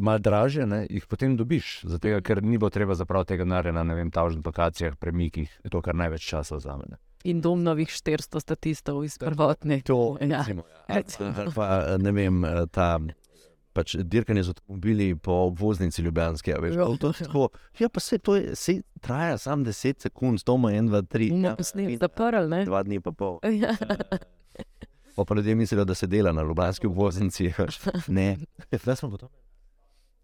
[0.00, 1.80] mal dražje, ne, jih potem dobiš.
[1.84, 5.82] Zato, ker ni bo treba zapraviti tega denarja na ne vem, tavžnih lokacijah, premikih, to,
[5.82, 6.84] kar največ časa vzame.
[6.88, 6.96] Ne.
[7.24, 9.80] In dom novih 400 statistov iz prvotne.
[9.84, 10.44] To, Ja.
[10.88, 12.98] recimo, ali pa- ne vem, ta.
[13.78, 16.50] Pač dirkanje z avtomobili po obvoznici Ljubljanske.
[16.50, 16.86] a Veš, Ja.
[16.96, 20.88] to, tako, ja, pa se to je, se traja samo 10 sekund, to ima 1,
[20.88, 21.30] 2, 3.
[21.32, 22.64] Bomo posneli, zaprli, ne?
[22.64, 23.38] Dva dni pa pol.
[23.62, 23.76] Ja.
[25.14, 27.52] Pa, pa ljudje mislijo, da se dela na Ljubljanski obvoznici.
[28.08, 28.36] Ne.
[28.82, 29.32] Zdaj smo gotovi.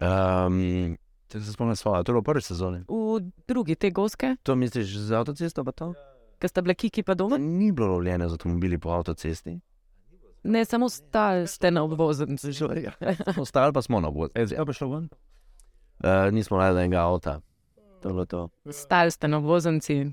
[0.00, 0.96] Um,
[1.28, 2.80] Če se spomnim svoje, to je bilo v prvi sezoni.
[2.80, 5.64] V drugi te goske, to misliš z avtocesto?
[5.64, 5.94] pa to?
[6.36, 9.54] ki sta bile kiki pa doma, Ni bilo lovljeno z avtomobili po avtocesti.
[10.44, 12.48] Ne samo stali ste na obvoznici.
[13.40, 14.40] Ostali pa smo na obvoznici.
[14.42, 15.08] E, zdaj pa šlo ven.
[15.98, 17.40] Uh, nismo našli enega avta.
[18.04, 18.72] Je.
[18.72, 20.12] Stali ste na obvoznici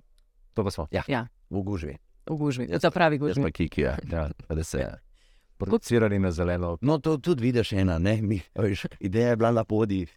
[0.53, 0.87] To pa smo.
[0.91, 1.27] Ja.
[1.49, 1.97] V gužvi.
[2.29, 3.43] v gužvi, Jaz- za pravi gužvi.
[3.43, 3.97] pa kiki, ja.
[4.11, 4.29] Ja.
[4.49, 4.79] Da se.
[4.79, 4.97] Ja.
[5.57, 6.77] Producirani na zeleno.
[6.81, 8.21] No, to tudi vidiš ena, ne?
[8.21, 10.07] Mi, veš, ideja je bila na podi.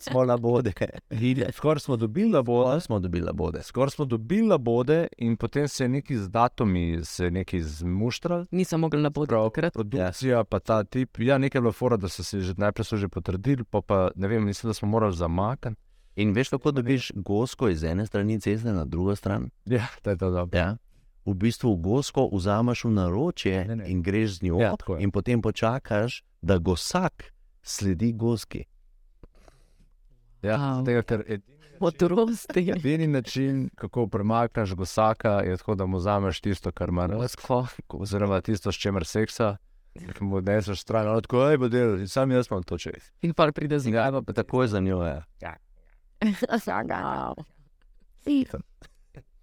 [0.00, 0.72] Smo na bode.
[1.52, 3.62] Skoraj smo dobili labode, Pa smo dobili na bode.
[3.62, 8.46] skoraj smo dobili labode, in potem se je neki z datumi, se je neki zmuštral.
[8.50, 9.72] Nisem mogel na pot takrat.
[9.72, 11.18] Produkcija, pa ta tip.
[11.18, 14.10] Ja, nekaj je bilo fora, da so se že najprej so že potrdili, pa, pa
[14.14, 15.80] ne vem, mislim, da smo morali zamakniti.
[16.16, 19.50] In veš, kako dobiš gosko iz ene strani ceste na drugo stran?
[19.66, 20.58] Ja, to je to dobro.
[20.58, 20.76] Ja.
[21.24, 23.88] V bistvu gosko vzameš v naročje Ne, ne.
[23.88, 27.24] in greš z njo, Ja, in potem počakaš, da gosak
[27.62, 28.64] sledi goski.
[30.42, 30.84] Ja, Wow.
[30.84, 32.70] tega, ker edini, Modrosti.
[32.70, 38.40] edini način, kako premakneš gosaka, je tako, da mu vzameš tisto, kar ima razko, oziroma
[38.40, 39.56] tisto, s čimer seksa.
[40.14, 43.10] Ki mu odneseš stran, ali tako, bo delal, in sam jaz imam to čez.
[43.22, 45.22] In pa pride z Ja, pa takoj za njo je.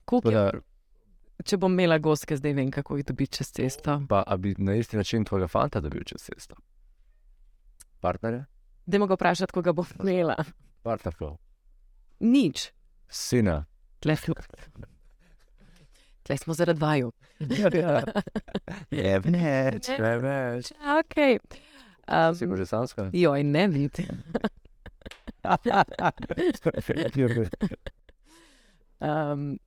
[0.05, 0.36] Koliko je?
[0.36, 0.51] Da,
[1.43, 4.01] Če bom imela goske, zdaj vem, kako jih dobiti čez cesto.
[4.10, 6.55] pa, bi na isti način tvojega fanta dobil čez cesto.
[7.99, 8.45] Partnerja?
[8.86, 10.36] Dajmo ga vprašati, koga bom imela.
[10.88, 11.36] Partnerko.
[12.23, 12.71] Nič.
[13.12, 13.65] Sina.
[14.00, 14.15] Tle,
[16.23, 17.12] tle smo zaradi vaju.
[19.02, 19.89] Je več.
[20.00, 20.71] Ne več.
[21.02, 21.39] Okay.
[22.08, 23.10] Si Um, že samska?
[23.12, 24.08] joj, ne vidite.
[29.00, 29.60] Um,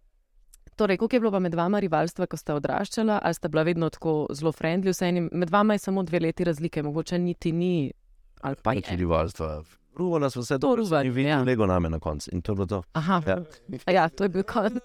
[0.76, 4.26] torej, koliko je bilo med vama rivalstva, ko ste odraščala, ali ste bila vedno tako
[4.32, 4.96] zelo friendly?
[5.04, 5.28] enim?
[5.32, 7.92] Med vama je samo dve leti razlike, mogoče niti ni.
[8.40, 8.96] Ali pa je.
[8.96, 9.60] Rivalstva.
[9.92, 11.42] Ruvala smo se To ruvanje, in videli ja.
[11.42, 12.30] lego name na koncu.
[12.32, 12.82] In to je bilo to.
[12.92, 13.38] Aha, Ja.
[13.88, 14.08] ja.
[14.08, 14.82] to je bil konec.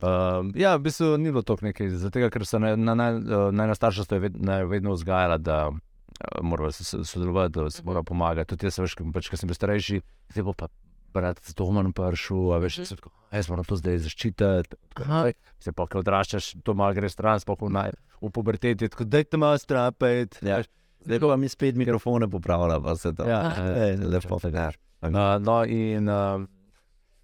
[0.00, 3.06] Um, ja, v bistvu ni bilo toliko nekaj, zato ker so na, na, na,
[3.52, 4.34] najna starša sta ved,
[4.66, 8.48] vedno vzgajala, da uh, se se- sodelovati, da se mora pomagati.
[8.48, 10.66] Tudi jaz, veš, pač, ko sem bil starejši, zdaj bo pa
[11.14, 14.74] brat z domom prišel, a veš, se tako, "A jaz moram to zdaj zaščititi.
[14.90, 15.30] tako.
[15.60, 19.04] Se pa, ko odraščaš, to malo gre stran, sploh v, naj- v puberteti, je tako,
[19.04, 20.42] daj te malo strapeti.
[20.42, 20.62] Ja.
[21.04, 23.26] Zdaj pa mi spet mikrofone popravlja, pa se to.
[23.28, 24.38] Ja, Ej, lepo.
[24.52, 24.70] Ja.
[25.02, 25.10] Uh,
[25.42, 26.44] no, in uh,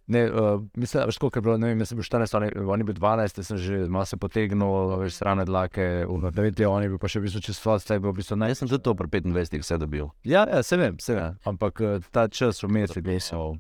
[0.07, 2.95] ne, uh, mislim, da je bilo, ne vem, jaz sem bil 14, oni, oni bil
[2.95, 6.99] 12, jaz sem že malo se potegnil, veš, srane dlake, v 9 letih, oni bil
[6.99, 8.55] pa še v bistvu čez svat, zdaj bil v bistvu naj.
[8.57, 10.11] Jaz sem tudi to pri 25 vse dobil.
[10.27, 13.55] Ja, ja, se vem, se vem, ampak uh, ta čas vmes je bil so.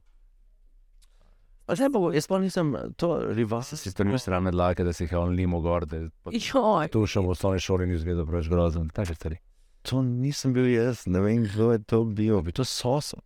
[1.68, 3.62] Zdaj pa, jaz pa nisem to rival.
[3.62, 7.04] Si strnil srane dlake, da si jih je on limo gor, da je Joj, tu
[7.06, 8.88] šel v osnovni šoli in izvedel preveč grozen.
[8.88, 9.36] Take stvari.
[9.82, 12.42] To nisem bil jaz, ne vem, kdo je to bil.
[12.42, 13.16] Bi to soso.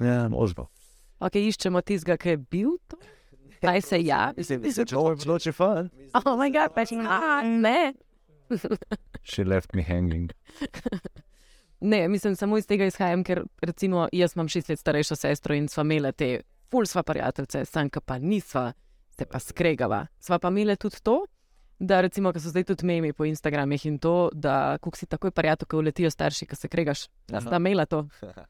[0.00, 0.66] Ja, Možno.
[1.20, 2.96] ok, iščemo tistega, ki je bil to.
[3.62, 4.36] Naj se javi.
[4.60, 5.90] mislim, To je bilo če fan.
[6.14, 7.94] Oh, moj bog, pač ne.
[9.24, 10.30] She left me hanging.
[11.84, 15.66] Ne, mislim, samo iz tega izhajam, ker recimo jaz imam šest let starejšo sestro in
[15.68, 16.40] sva imela te,
[16.72, 18.70] ful sva prijateljice, sanka pa nisva,
[19.12, 20.06] se pa skregava.
[20.20, 21.18] Sva pa imela tudi to,
[21.80, 25.30] Da, recimo, ko so zdaj tudi memi po Instagramih in to, da kuk si takoj
[25.30, 27.08] parjato, ko uletijo starši, ko se kregaš.
[27.28, 28.06] Da sta imela to.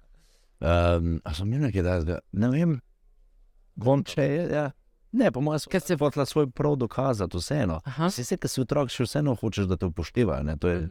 [0.61, 2.19] Um, a sem imel nekaj takega?
[2.33, 2.71] Ne vem.
[3.77, 4.45] Bom če je.
[4.49, 4.63] Ja.
[5.13, 7.81] Ne, po mojem, ker se hotela svoj prav dokazati, vseeno.
[8.09, 10.43] Si se, ker si otrok, še vseeno hočeš, da te upoštevajo.
[10.43, 10.89] ne, to je-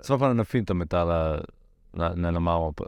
[0.00, 1.44] Sva pa na finto metala,
[1.92, 2.84] na, ne na malo, pa,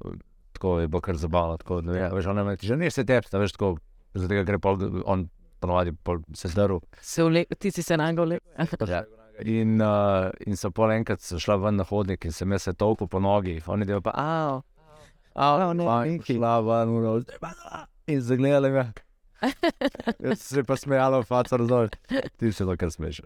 [0.52, 1.56] tako je bilo kar zabavno.
[1.56, 3.78] Tako, ne, vem, veš, ona me že ne se tepsta, veš, tako,
[4.14, 5.28] tega gre pol, on
[5.60, 5.92] ponovadi
[6.34, 6.80] se zdrl.
[7.00, 8.88] Se vle, ti si se na njega vlekel.
[8.88, 9.04] Ja.
[9.38, 13.06] In, uh, in so pol enkrat šla ven na hodnik in sem jaz se tolko
[13.06, 14.60] po nogi, oni delajo pa, a,
[15.34, 17.84] a, ne, ne, šla ven, uro, zdaj pa da.
[18.10, 18.88] In zagledali me.
[20.18, 21.88] Jaz sem se pa smejala, faca razdol.
[22.38, 23.20] Ti to kar smeš.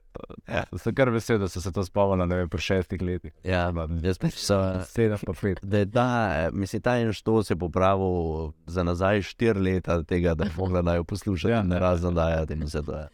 [0.48, 0.64] Ja.
[0.76, 3.32] Sem kar vesel, da so se to spomnila, ne vem, pri šestih letih.
[3.44, 3.70] Ja,
[4.02, 4.58] jaz pa so.
[4.90, 5.62] Sedem pa pet.
[5.62, 6.08] Da ta,
[6.52, 10.82] mislim, ta en što se je popravil za nazaj štiri leta, tega, da je mogla
[10.82, 11.56] naj jo poslušati, Ja.
[11.56, 11.62] ja.
[11.62, 12.92] ne razen dajati in vse to.
[12.92, 13.08] Je.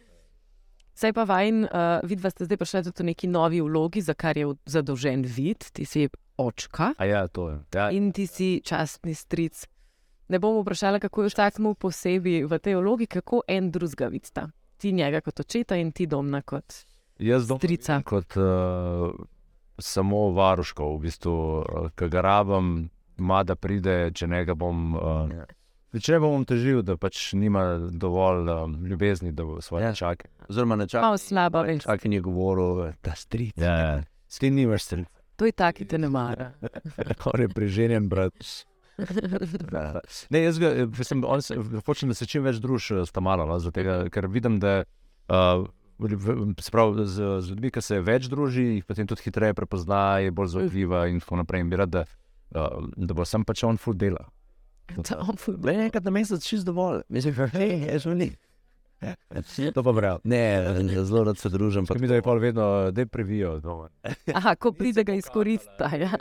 [0.93, 4.37] Saj pa vajen, uh, vidva ste zdaj prišli tudi v neki novi vlogi, za kar
[4.37, 7.59] je zadolžen vid, ti si očka A ja, to je.
[7.75, 9.67] Ja, in ti si častni stric.
[10.29, 14.47] Ne bom vprašala, kako je vsakmu posebej v tej vlogi, kako en drugega vidita.
[14.77, 16.73] Ti njega kot očeta in ti domna kot.
[17.19, 18.01] Jaz doma Strica.
[18.05, 19.09] Kot uh,
[19.79, 22.89] samo varuško, v bistvu, uh, ki ga rabim,
[23.19, 24.93] ima da pride, če ne ga bom.
[24.95, 25.33] Uh.
[25.99, 29.93] Če bom težil, da pač nima dovolj um, ljubezni, da bo svoje Ja.
[29.93, 30.29] čake.
[30.49, 31.01] Oziroma, ne čakaj.
[31.01, 31.83] Malo slaba, veš.
[31.83, 33.57] Čakaj, je govoril, da stric.
[33.57, 34.03] Ja, ja.
[34.39, 35.07] Ti nimaš stric.
[35.35, 36.51] To je taki, te ne mara.
[37.33, 38.37] On je priženjen, brat.
[39.73, 40.01] Ja.
[40.29, 41.43] Ne, jaz ga, eh, sem, on
[41.85, 44.81] hočem, da se čim več družiš s Tamaro, no, tega, ker vidim, da
[45.29, 45.67] uh,
[46.59, 50.53] sprav, z, z ljudmi, ki se več druži, jih potem tudi hitreje prepozna, je bolj
[50.55, 51.65] zaupljiva in tako naprej.
[51.65, 52.05] In bi rad, da,
[52.55, 54.25] uh, da bo sam pač on full dela.
[55.65, 57.03] Le enkrat na mesec čist dovolj.
[57.09, 58.31] Mislim, hej, je že ni.
[59.71, 60.19] To pa prav.
[60.27, 60.43] Ne,
[61.07, 61.85] zelo rad se družim.
[61.87, 63.59] pa Mi da je pol vedno, da je previjo.
[64.33, 65.91] Aha, ko pride ga izkorista.
[65.95, 66.11] Ja.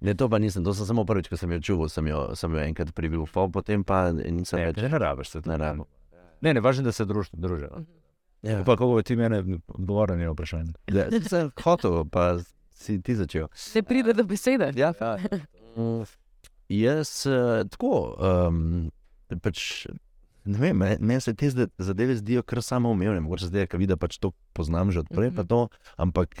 [0.00, 2.52] Ne, to pa nisem, to sem samo prvič, ko sem jo čuval, sem jo, sem
[2.52, 4.82] jo enkrat pribil, pol, potem pa nisem Ne, več.
[4.82, 5.40] ne rabiš se.
[5.46, 5.84] Ne rabim.
[6.40, 7.30] Ne, ne, važno, da se družiš.
[7.32, 7.84] družijo.
[8.42, 8.60] Ja.
[8.62, 10.72] Pa kako ti mene odgovarjanje na vprašanje?
[10.86, 12.36] Da, sem hotel, pa
[12.70, 13.48] si ti začel.
[13.54, 14.72] Se pride do besede.
[14.76, 14.92] Ja,
[15.76, 16.04] Mm,
[16.68, 18.16] Jaz uh, tako,
[18.48, 18.90] um,
[19.40, 19.86] pač,
[20.46, 23.20] ne vem, me- meni se te zadeve zdijo kar samoumevne.
[23.20, 26.40] Mogoče zdaj, ki vidim, pač to poznam že odprej, pa to, ampak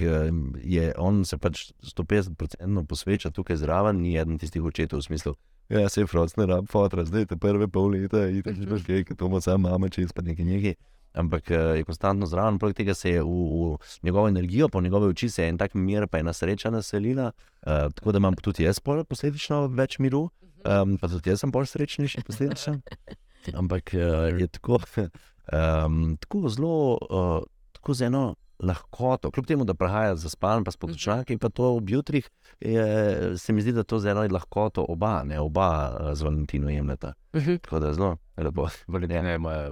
[0.62, 5.34] je, on se pač 150% posveča tukaj zraven, ni eden tistih očetov v smislu.
[5.68, 9.02] Ja, se je frost, ne rab, fotra, zdaj te prve pol leta, in tako že
[9.02, 10.76] kaj, to ima sama mama, čez pa nekaj nekaj.
[11.16, 15.08] Ampak eh, je konstantno zraven, poleg tega se je v, v njegovo energijo, po njegove
[15.08, 17.32] oči se je en tak mir, pa ena sreča naselila.
[17.66, 20.28] Uh, tako da imam tudi jaz posledično več miru,
[20.62, 22.78] um, pa tudi jaz sem bolj srečnejši posledično.
[23.54, 24.80] Ampak uh, je tako,
[25.86, 30.70] um, tako zelo, uh, tako z eno lahkoto, kljub temu, da prehaja za span, pa
[30.70, 32.30] s potočnjaki, pa to ob jutrih,
[32.60, 36.70] je, se mi zdi, da to z eno lahkoto oba, ne oba uh, z Valentino
[36.70, 37.12] jemljeta.
[37.36, 37.56] Mhm.
[37.56, 38.68] Tako da je zelo lepo.
[38.92, 39.38] Valentine ja.
[39.38, 39.70] moja.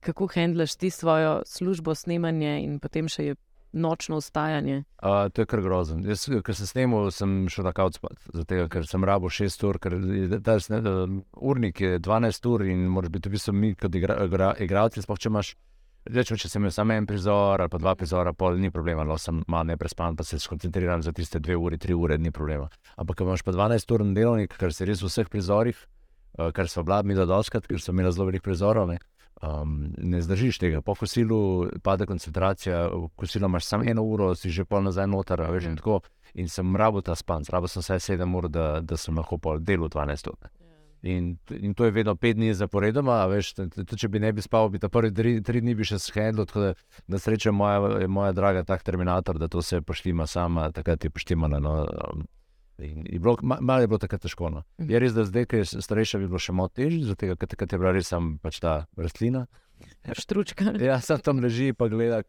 [0.00, 3.36] Kako handlaš ti svojo službo, snemanje in potem še je
[3.74, 4.84] nočno ustajanje?
[5.02, 5.98] Uh, to je kar grozno.
[6.08, 9.78] Jaz, ker sem snimal, sem šel na kauč spat, zato ker sem rabo 6 ur,
[9.82, 9.96] ker
[10.46, 10.56] ta
[11.34, 15.02] urnik je 12 ur in moraš biti v bistvu mi kot igra, igra, igralci.
[15.04, 15.54] Sploh če imaš,
[16.06, 19.24] rečemo, če sem imel samo en prizor ali pa dva prizora, pol ni problema, lahko
[19.26, 22.70] sem malo neprespan, pa se skoncentriram za tiste dve uri, tri ure, ni problema.
[22.96, 25.76] Ampak ko imaš pa 12 ur na delovnik, kar se res v vseh prizorih,
[26.38, 28.88] uh, kar so vladni da doskrat, ker so imeli zelo veliko prizorov.
[28.92, 29.02] Ne?
[29.42, 34.50] Um, ne zdržiš tega, po kosilu pade koncentracija, v kosilu imaš samo eno uro, si
[34.50, 36.00] že pol nazaj noter, veš, in tako.
[36.34, 39.58] In sem rabo ta span, rabo sem vsaj 7 ur, da, da sem lahko pol
[39.58, 40.38] delo 12 ur.
[41.04, 44.70] In, in to je vedno 5 dni zaporedoma, veš, tudi če bi ne bi spal,
[44.72, 46.70] bi ta prvi 3 dni bi še shendlo, tako da
[47.12, 51.04] na srečo je moja, je moja draga tak terminator, da to se poštima sama, takrat
[51.04, 51.60] je poštimala.
[51.60, 52.24] No, um,
[52.78, 54.50] In je bilo, ma- malo je bilo takrat težko.
[54.50, 54.64] No.
[54.78, 57.72] Je res, da zdaj, ki je starejša, bi bilo še malo težje, zato ker takrat
[57.72, 59.46] je bila res sam pač ta rastlina.
[60.04, 60.74] Štručka.
[60.82, 62.22] Ja, sam tam leži, pa gleda,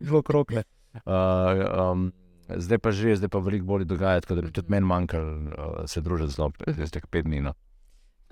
[0.00, 0.64] zelo krokne.
[1.04, 2.04] Uh, um,
[2.48, 5.82] zdaj pa že, zdaj pa veliko bolj dogaja, tako da bi tudi meni manjkalo uh,
[5.84, 7.42] se družiti z nami, zdaj teh pet dni.
[7.44, 7.52] No.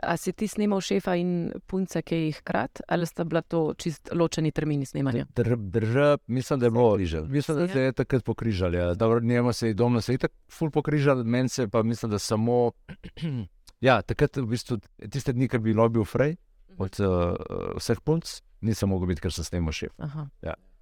[0.02, 1.30] A si ti snimal šefa in
[1.66, 5.26] punce, ki jih hkrat, ali sta bila to čist ločeni termini snemanja?
[5.30, 5.94] Dr, drž,
[6.26, 7.28] mislim, da je bilo križali.
[7.28, 7.72] Mislim, da Se je?
[7.72, 8.76] se je takrat pokrižali.
[8.76, 8.94] Ja.
[8.94, 12.18] Dobro, njemu se je domno, se je tako ful pokrižal, meni se pa mislim, da
[12.18, 12.72] samo.
[13.80, 14.78] ja, takrat v bistvu
[15.10, 16.36] tiste dni, ki bi bilo bil frej
[16.78, 17.36] od uh,
[17.78, 18.26] vseh punc,
[18.60, 19.92] nisem mogel biti, ker sem snimal šef.
[19.98, 20.26] Aha.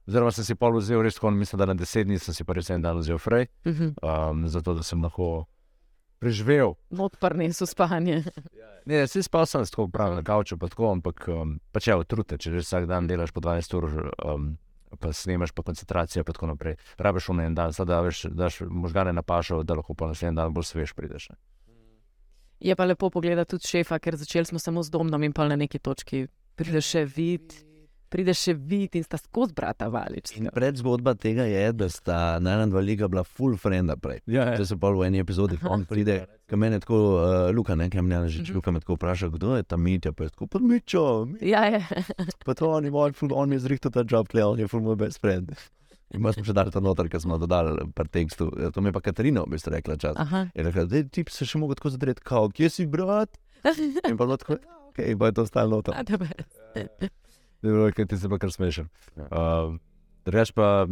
[0.09, 2.57] Oziroma sem si pol vzel res tako, mislim, da na deset dni sem si pa
[2.57, 3.93] res en dan vzel frej, Mhm.
[4.03, 5.45] um, zato da sem lahko
[6.23, 6.77] preživel.
[6.95, 8.23] Not prinesel spanje.
[8.87, 12.39] Ne, vsi spal sem tako pravi na kavču, pa tako, ampak um, pa če utrute,
[12.39, 13.89] če že vsak dan delaš po 12 ur
[14.23, 14.53] um,
[14.99, 16.77] pa snemaš, pa koncentracija, pa tako naprej.
[16.99, 20.55] Rabiš v en dan, da veš, daš možgane na pašo, da lahko pa naslednji dan
[20.55, 21.31] bolj svež prideš.
[21.33, 21.39] Ne.
[22.63, 25.57] Je pa lepo pogledati tudi šefa, ker začeli smo samo z domnom in pa na
[25.59, 27.57] neki točki prideš še vid.
[28.13, 30.35] Prideš še vid in sta skozi brata valič.
[30.53, 34.21] Predzgodba tega je, da sta najna dva liga bila full frienda prej.
[34.29, 37.49] Ja, Če se pa v eni epizodi, ko on pride, ki me je tako, uh,
[37.51, 38.45] Luka, ne, kam ne že.
[38.53, 41.65] Luka me tako vpraša, kdo je ta Mitja, pa je tako, pa Mičo, Mi- Ja,
[41.67, 41.81] je.
[42.45, 44.69] pa to on je moj, ful, on mi je zrihtal ta job, tle, on je
[44.69, 45.57] full moj best friend.
[46.13, 48.51] In mi smo še dali to noter, ker smo dodali par tekstu.
[48.69, 50.13] To mi je pa Katarina, v bistvu rekla čas.
[50.15, 50.53] Aha.
[50.53, 53.41] Je rekla, da ti se še mogo tako zadreti, kao, kje si brat?
[54.05, 55.97] In pa bilo tako, ja, ok, pa je to stalo noter.
[57.63, 58.89] Ker ti se pa kar smešen.
[59.15, 59.27] Ja.
[59.27, 59.77] Uh,
[60.25, 60.87] Reč pa,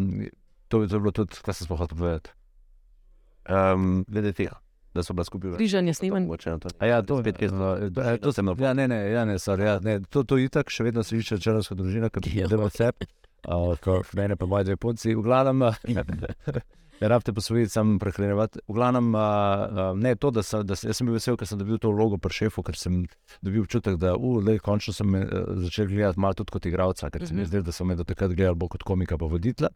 [0.69, 2.31] to, to je bilo tudi, kaj sem sploh hotel povedati.
[3.45, 4.59] Um, glede tega,
[4.93, 5.55] da so bila skupaj.
[5.57, 6.27] Križanje snimanj.
[6.61, 6.69] To.
[6.79, 8.65] A ja, to, Spet kje smo- uh, to- to sem naredil.
[8.65, 11.39] Ja, ne, ne, ja, ne, sorry, ja, ne to, to itak, še vedno se išče
[11.39, 12.47] črnska družina, ki Ja.
[12.47, 12.91] je vse.
[13.43, 13.75] Uh,
[14.13, 15.63] mene pa moje dve punci, v glavnem.
[17.01, 18.59] Ne rabite posvojiti, samo prehranjevati.
[18.69, 21.59] V glavnem, uh, uh, ne to, da, sem, da sem, sem bil vesel, ker sem
[21.59, 23.07] dobil to vlogo pri šefu, ker sem
[23.41, 25.23] dobil občutek, da uh, lej, končno sem uh,
[25.65, 27.49] začel gledati malo tudi kot igralca, ker se mi Mhm.
[27.49, 29.71] zdelo, da so me do takrat gledali bolj kot komika pa voditelja.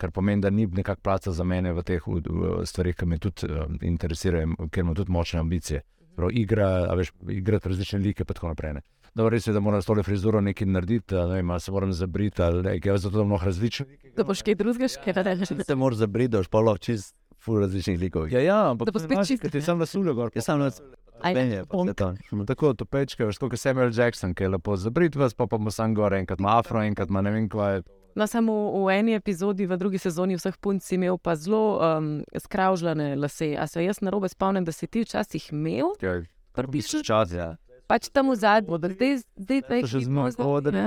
[0.00, 3.18] Kar pomeni, da ni nekako placa za mene v teh v, v stvarih, ki me
[3.18, 5.82] tudi uh, interesirajo, ker imam tudi močne ambicije.
[6.16, 8.72] Prav, igra, a veš, igrati različne like, pa tako naprej.
[8.74, 8.80] Ne.
[9.14, 11.72] Dobro, res je, da moram s tole frizuro nekaj narediti, a ne vem, ali se
[11.72, 14.12] moram zabriti, ali ne, ker je zato mnogo različnih.
[14.16, 15.64] Da boš kaj drugega še kaj naredil.
[15.66, 18.30] Se moraš zabriti, da boš pa lahko čist full različnih likov.
[18.30, 19.64] Ja, ja, ampak Da bo spet čist, ti ne?
[19.66, 20.30] sem nasulil gor.
[20.34, 20.70] Jaz sem na
[21.20, 22.06] Aj, Benje, pa vse to.
[22.48, 25.68] Tako, to pečke, veš, kot Samuel Jackson, ki je lepo zabrit vas, pa pa mu
[25.70, 27.82] sam gor, enkrat ima afro, enkrat ima ne vem kva.
[28.16, 28.54] No, samo
[28.86, 33.52] v eni epizodi, v drugi sezoni vseh punc si imel pa zelo um, skravžljane lase.
[33.54, 36.16] A se jaz na robe spomnim, da si ti včasih imel, Ja,
[36.56, 37.54] prpiš, Čas, ja.
[37.90, 38.70] Pač tam v zadnji,
[39.34, 40.84] zdaj, zdaj še zelo kodre.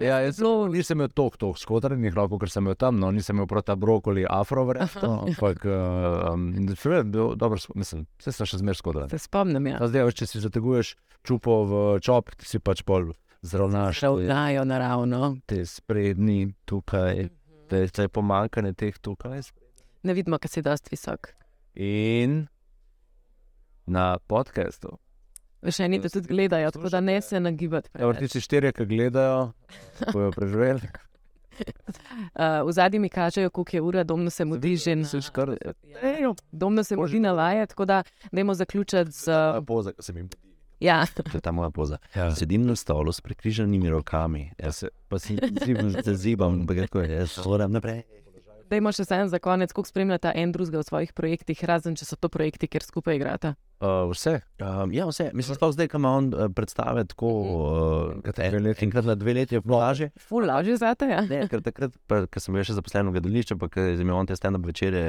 [0.00, 3.36] ja, jaz Zelo- nisem imel toliko, toliko skotarjenih lahko, ker sem imel tam, no, nisem
[3.36, 6.52] imel prota brokoli, afro, verjetno, ampak uh, um,
[7.56, 9.08] sko- mislim, vse sem še zmeraj skodar.
[9.12, 9.80] Se spomnim, ja.
[9.80, 10.94] Zdaj, če si zateguješ
[11.24, 14.02] čupo v čop, ti si pač pol zravnaš.
[14.04, 15.36] Ravnajo naravno.
[15.46, 17.28] Te sprednji tukaj,
[17.72, 19.42] te, te pomankanje teh tukaj.
[20.02, 21.32] Ne vidimo, kaj si dosti visok.
[21.78, 22.44] In
[23.86, 24.98] na podkastu.
[25.62, 27.88] Veš, eni to tudi gledajo, tako da ne se nagibati.
[27.98, 29.52] Ja, tisti štirje, ki gledajo,
[30.12, 30.88] bojo preživeli.
[32.34, 35.04] Uh, v zadnji mi kažejo, koliko je ura, domno se mudi že na.
[35.04, 35.72] Skoraj-
[36.52, 39.28] Domno se mudi na vaje, tako da dajmo zaključiti z.
[39.28, 40.28] Uh, poza, sem jim
[40.80, 41.98] ja, To je ta moja poza.
[42.14, 42.34] Ja.
[42.34, 47.00] Sedim na stolu s prekrižanimi rokami, Ja, se, pa si zibam, se zibam, pa kako
[47.00, 48.02] je, jaz moram naprej.
[48.72, 52.16] Dajmo še samo za konec, koliko spremljata en drugega v svojih projektih, razen če so
[52.16, 53.52] to projekti, kjer skupaj igrata.
[53.82, 54.38] uh, vse.
[54.62, 55.28] Um, ja, vse.
[55.34, 58.84] Mislim, da zdaj, ko ima on uh, predstave tako, uh, Enkrat en, dve leti.
[58.86, 60.08] enkrat na dve leti je plaže.
[60.16, 61.20] Ful, lažje zate, ja.
[61.26, 64.16] Ne, ker takrat, pa, ko sem bil še zaposlen v gledališču, pa ko je imel
[64.16, 65.02] on te stand-up večere,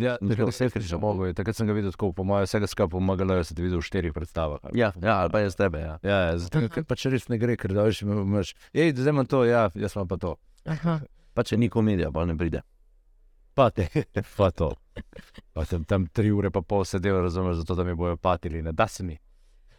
[0.00, 1.28] Ja, da vse vse križa mogo.
[1.36, 3.86] Takrat sem ga videl tako, po mojem, vsega skupaj pomagalo, da sem te videl v
[3.86, 4.64] štirih predstavah.
[4.74, 5.84] ja, ja, ali pa jaz tebe.
[5.84, 5.94] Ja.
[6.02, 9.28] Ja, ja, zato ker pač res ne gre, ker da veš, imaš, ej, zdaj imam
[9.28, 10.34] to, ja, jaz imam pa to.
[10.64, 11.00] Aha.
[11.34, 12.62] Pa če ni komedija, pa ne pride.
[13.54, 13.88] Pa te,
[14.36, 14.72] pa to.
[15.52, 18.72] Pa sem tam tri ure pa pol sedel, razumeš, zato da mi bojo patili, ne
[18.72, 19.18] da se mi.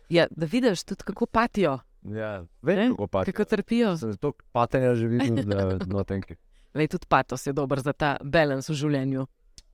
[0.10, 3.34] Ja, da vidiš tudi, kako patijo, Ja, vem, kako patijo.
[3.34, 3.98] kako trpijo.
[3.98, 6.36] Sem to patenja že videl, da no, tenki.
[6.74, 9.26] Lej, tudi patos je dober za ta balans v življenju.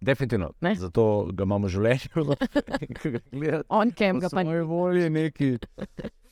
[0.02, 0.52] Definitivno.
[0.60, 0.76] Ne?
[0.76, 2.36] Zato ga imamo v življenju.
[3.32, 3.66] Gledati.
[3.70, 5.58] On kem ga pa svoje volje neki.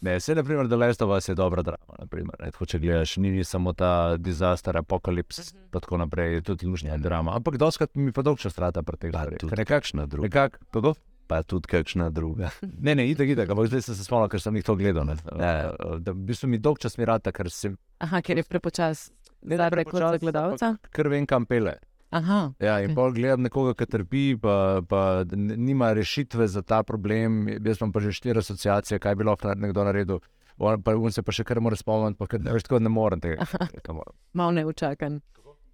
[0.01, 1.97] Ne, se naprimer, da Last of Us je dobra drama.
[1.99, 5.67] Naprimer, ne, tako, če gledaš, ni, ni samo ta disaster, apokalips, Mhm.
[5.69, 7.35] pa tako naprej, je tudi lužnja drama.
[7.35, 9.37] Ampak doskrat mi pa dolgo čas trata pri teh Pa stvareh.
[9.37, 10.23] tudi Ker Nekako, kakšna druga.
[10.23, 10.93] nekako, kako?
[11.27, 12.49] Pa tudi kakšna druga.
[12.81, 15.05] Ne, ne, itek, itek, ampak zdaj sem se spomnil, ker sem jih to gledal.
[15.05, 15.15] Ne.
[15.29, 15.75] Ja.
[15.99, 17.75] Da, v bistvu mi dolgo čas mi rata, ker sem.
[17.99, 19.11] Aha, ker je prepočas.
[19.41, 20.65] Ne, da preko prepočasi, za gledalca.
[20.73, 21.75] ampak Ker vem, kam pele.
[22.11, 22.95] Aha, Ja, in Ok.
[22.95, 27.47] pol gledam nekoga, ki trpi, pa, pa nima rešitve za ta problem.
[27.61, 30.19] Jaz imam pa že štiri asociacije, kaj bi lahko nekdo naredil.
[30.57, 33.21] On, pa, on se pa še kar mora spomniti, pa ker, veš, tako ne morem
[33.21, 33.45] tega.
[33.85, 34.15] kaj moram.
[34.33, 35.21] malo neučakan.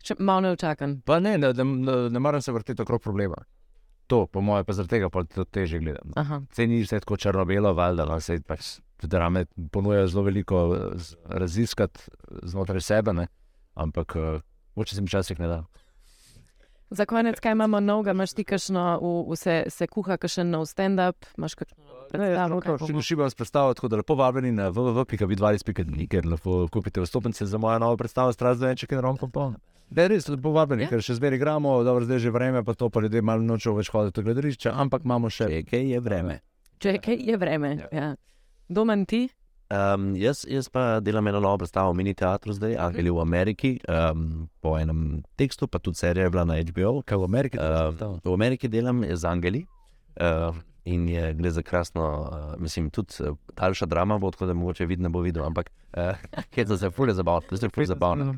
[0.05, 0.99] Še malo neučakan.
[1.07, 3.39] Pa ne, ne, ne, ne, ne maram se vrteti okrog problema.
[4.07, 6.11] To, po mojem, pa zaradi tega pa to teže gledam.
[6.53, 11.07] Sej ni vse tako črno-belo, valjda, no, sej pač drame ponujajo zelo veliko eh,
[11.39, 11.99] raziskati
[12.43, 13.25] znotraj sebe, ne?
[13.75, 14.37] ampak uh,
[14.75, 15.57] moče se mi včasih ne da.
[16.91, 21.25] Za konec, kaj imamo novega, imaš ti kakšno, v- vse se kuha, kakšen nov stand-up,
[21.35, 23.01] imaš kakšno Še bomo?
[23.01, 27.79] šibam s predstavo, tako da lepo vabljeni na www.vidvalis.ni, ker lahko kupite vstopnice za mojo
[27.79, 29.55] novo predstavo Stras Venček in Rom Pompon.
[29.89, 30.85] Ne, res, lepo vabljeni, Ja.
[30.85, 30.89] ja?
[30.91, 33.75] ker še zmeraj igramo, dobro, zdaj je že vreme, pa to pa ljudje malo nočejo
[33.75, 35.45] več hoditi v gledališče, ampak imamo še.
[35.47, 36.39] Če kaj je vreme.
[36.77, 37.71] Če kaj je vreme.
[37.91, 38.15] Ja.
[38.67, 39.25] Domen ti,
[39.65, 43.71] Um, jaz, jaz pa delam eno novo predstavo v mini teatru zdaj, ali v Ameriki,
[43.89, 47.01] um, po enem tekstu, pa tudi serija je bila na HBO.
[47.01, 47.57] Kaj v Ameriki?
[47.57, 49.65] Uh, v Ameriki delam z Angeli.
[50.21, 50.53] Uh,
[50.85, 54.85] In je gre za krasno, uh, mislim, tudi uh, daljša drama, bo tako da mogoče
[54.85, 56.13] vidi, ne bo videl, ampak uh,
[56.55, 58.35] je to zelo fulje zabavno, zelo fulje zabavno.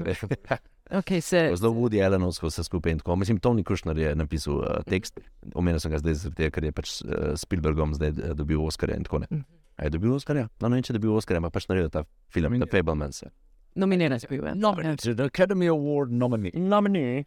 [0.91, 3.15] Okay, se, Zelo Woody Allenovsko vse skupaj in tako.
[3.15, 5.19] Mislim, Tony Kushner je napisal uh, tekst,
[5.55, 9.03] omenil sem ga zdaj, tega, ker je pač uh, Spielbergom zdaj uh, dobil Oscarja in
[9.03, 9.43] tako naprej.
[9.77, 10.47] A je dobil Oscarja?
[10.61, 12.03] No, ne vem, če je dobil Oscarja, ampak pač naredil ta
[12.33, 12.67] film, Nominiran.
[12.67, 13.21] The Fablemans.
[13.21, 13.29] ja.
[13.77, 14.45] nominiran je bil.
[14.45, 14.55] ja.
[14.57, 16.51] Nominated Academy Award nominee.
[16.57, 17.23] Nominee.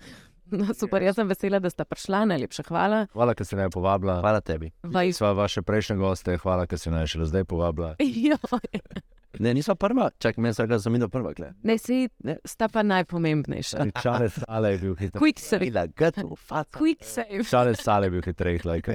[0.51, 2.25] No, super, jaz sem vesela, da sta prišla.
[2.27, 3.05] Najlepša hvala.
[3.15, 4.19] Hvala, ker ste me povabila.
[4.19, 4.73] Hvala tebi.
[4.83, 7.95] Vaj, Sva vaše prejšnje goste, hvala, ker ste me šele zdaj povabila.
[8.27, 8.39] ja,
[9.39, 11.31] Ne, nisva prva, čakaj, meni se ga zamido prva.
[11.39, 11.53] Kle.
[11.63, 12.09] ne, si,
[12.45, 13.87] sta pa najpomembnejša.
[14.03, 15.23] Charles Sale je bil hitreje.
[15.23, 15.71] Quick save.
[16.75, 17.47] Quick save.
[17.47, 18.91] Charles Sale je bil hitreje, like.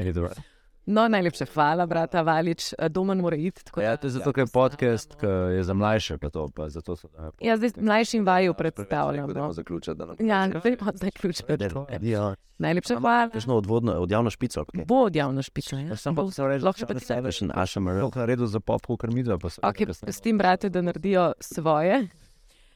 [0.88, 2.74] No, najlepša hvala, brata Valič.
[2.90, 3.62] Domen mora iti.
[3.76, 6.70] Ja, da- to je zato, ker je podcast, ki je za mlajše, pa to, pa
[6.70, 7.32] zato so da.
[7.40, 9.30] Ja, zdaj mlajšim vaju predstavljam.
[9.30, 9.52] No.
[9.52, 11.60] Zaključiti, da nam Ja, zdaj pa zaključujem.
[12.02, 12.36] Ja.
[12.58, 13.30] Najlepša hvala.
[13.30, 14.60] Kakšno odvodno, odjavno špico.
[14.60, 14.86] ali kaj?
[14.86, 15.80] Bo odjavno špično.
[15.82, 15.96] Ja.
[15.96, 17.22] Sam pa sem rekel, Lahko še pa ti sebe.
[17.24, 18.00] Kakšen ašamar.
[18.02, 19.38] To naredil za pop, kot midva.
[19.38, 22.08] pa se- Okay, s tem, brate, da naredijo svoje.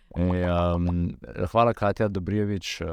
[0.10, 1.14] E, um,
[1.46, 2.88] hvala, Katja Dobrijevič, uh,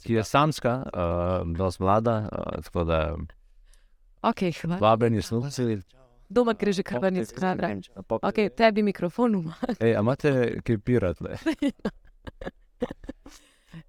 [0.00, 3.16] ki je samska, uh, dosti mlada, uh, tako da
[4.22, 4.76] Okay, hvala.
[4.78, 5.78] vabljeni snubci.
[6.28, 7.68] Doma gre že kar vrniti skradra.
[8.22, 9.54] Okay, tebi mikrofon uma.
[9.80, 11.24] Ej, a imate kaj pirati?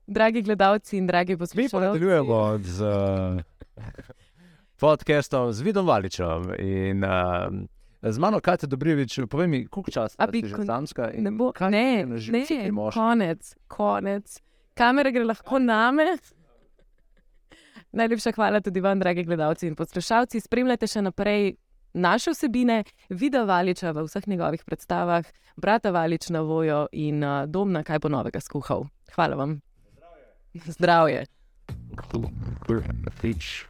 [0.07, 1.75] Dragi gledalci in dragi Mi poslušalci.
[1.77, 3.41] nadaljujemo z uh,
[4.75, 7.09] podcastom z Vidom Valičem in uh,
[8.03, 9.19] z mano, Katja Dobrijevič.
[9.29, 11.11] Povej mi, koliko časa bi kon- samska?
[11.11, 12.71] in Ne, bo, ne, ne, moških?
[12.93, 14.39] konec, konec.
[14.73, 16.17] Kamera gre lahko name.
[17.91, 20.39] Najlepša hvala tudi vam, dragi gledalci in poslušalci.
[20.39, 21.55] Spremljajte še naprej
[21.93, 25.27] naše vsebine, video Valiča v vseh njegovih predstavah,
[25.57, 28.87] brata Valič na vojo in uh, dom na kaj bo novega skuhal.
[29.15, 29.59] Hvala vam.
[30.55, 31.25] Zdravje.
[33.19, 33.67] Fič.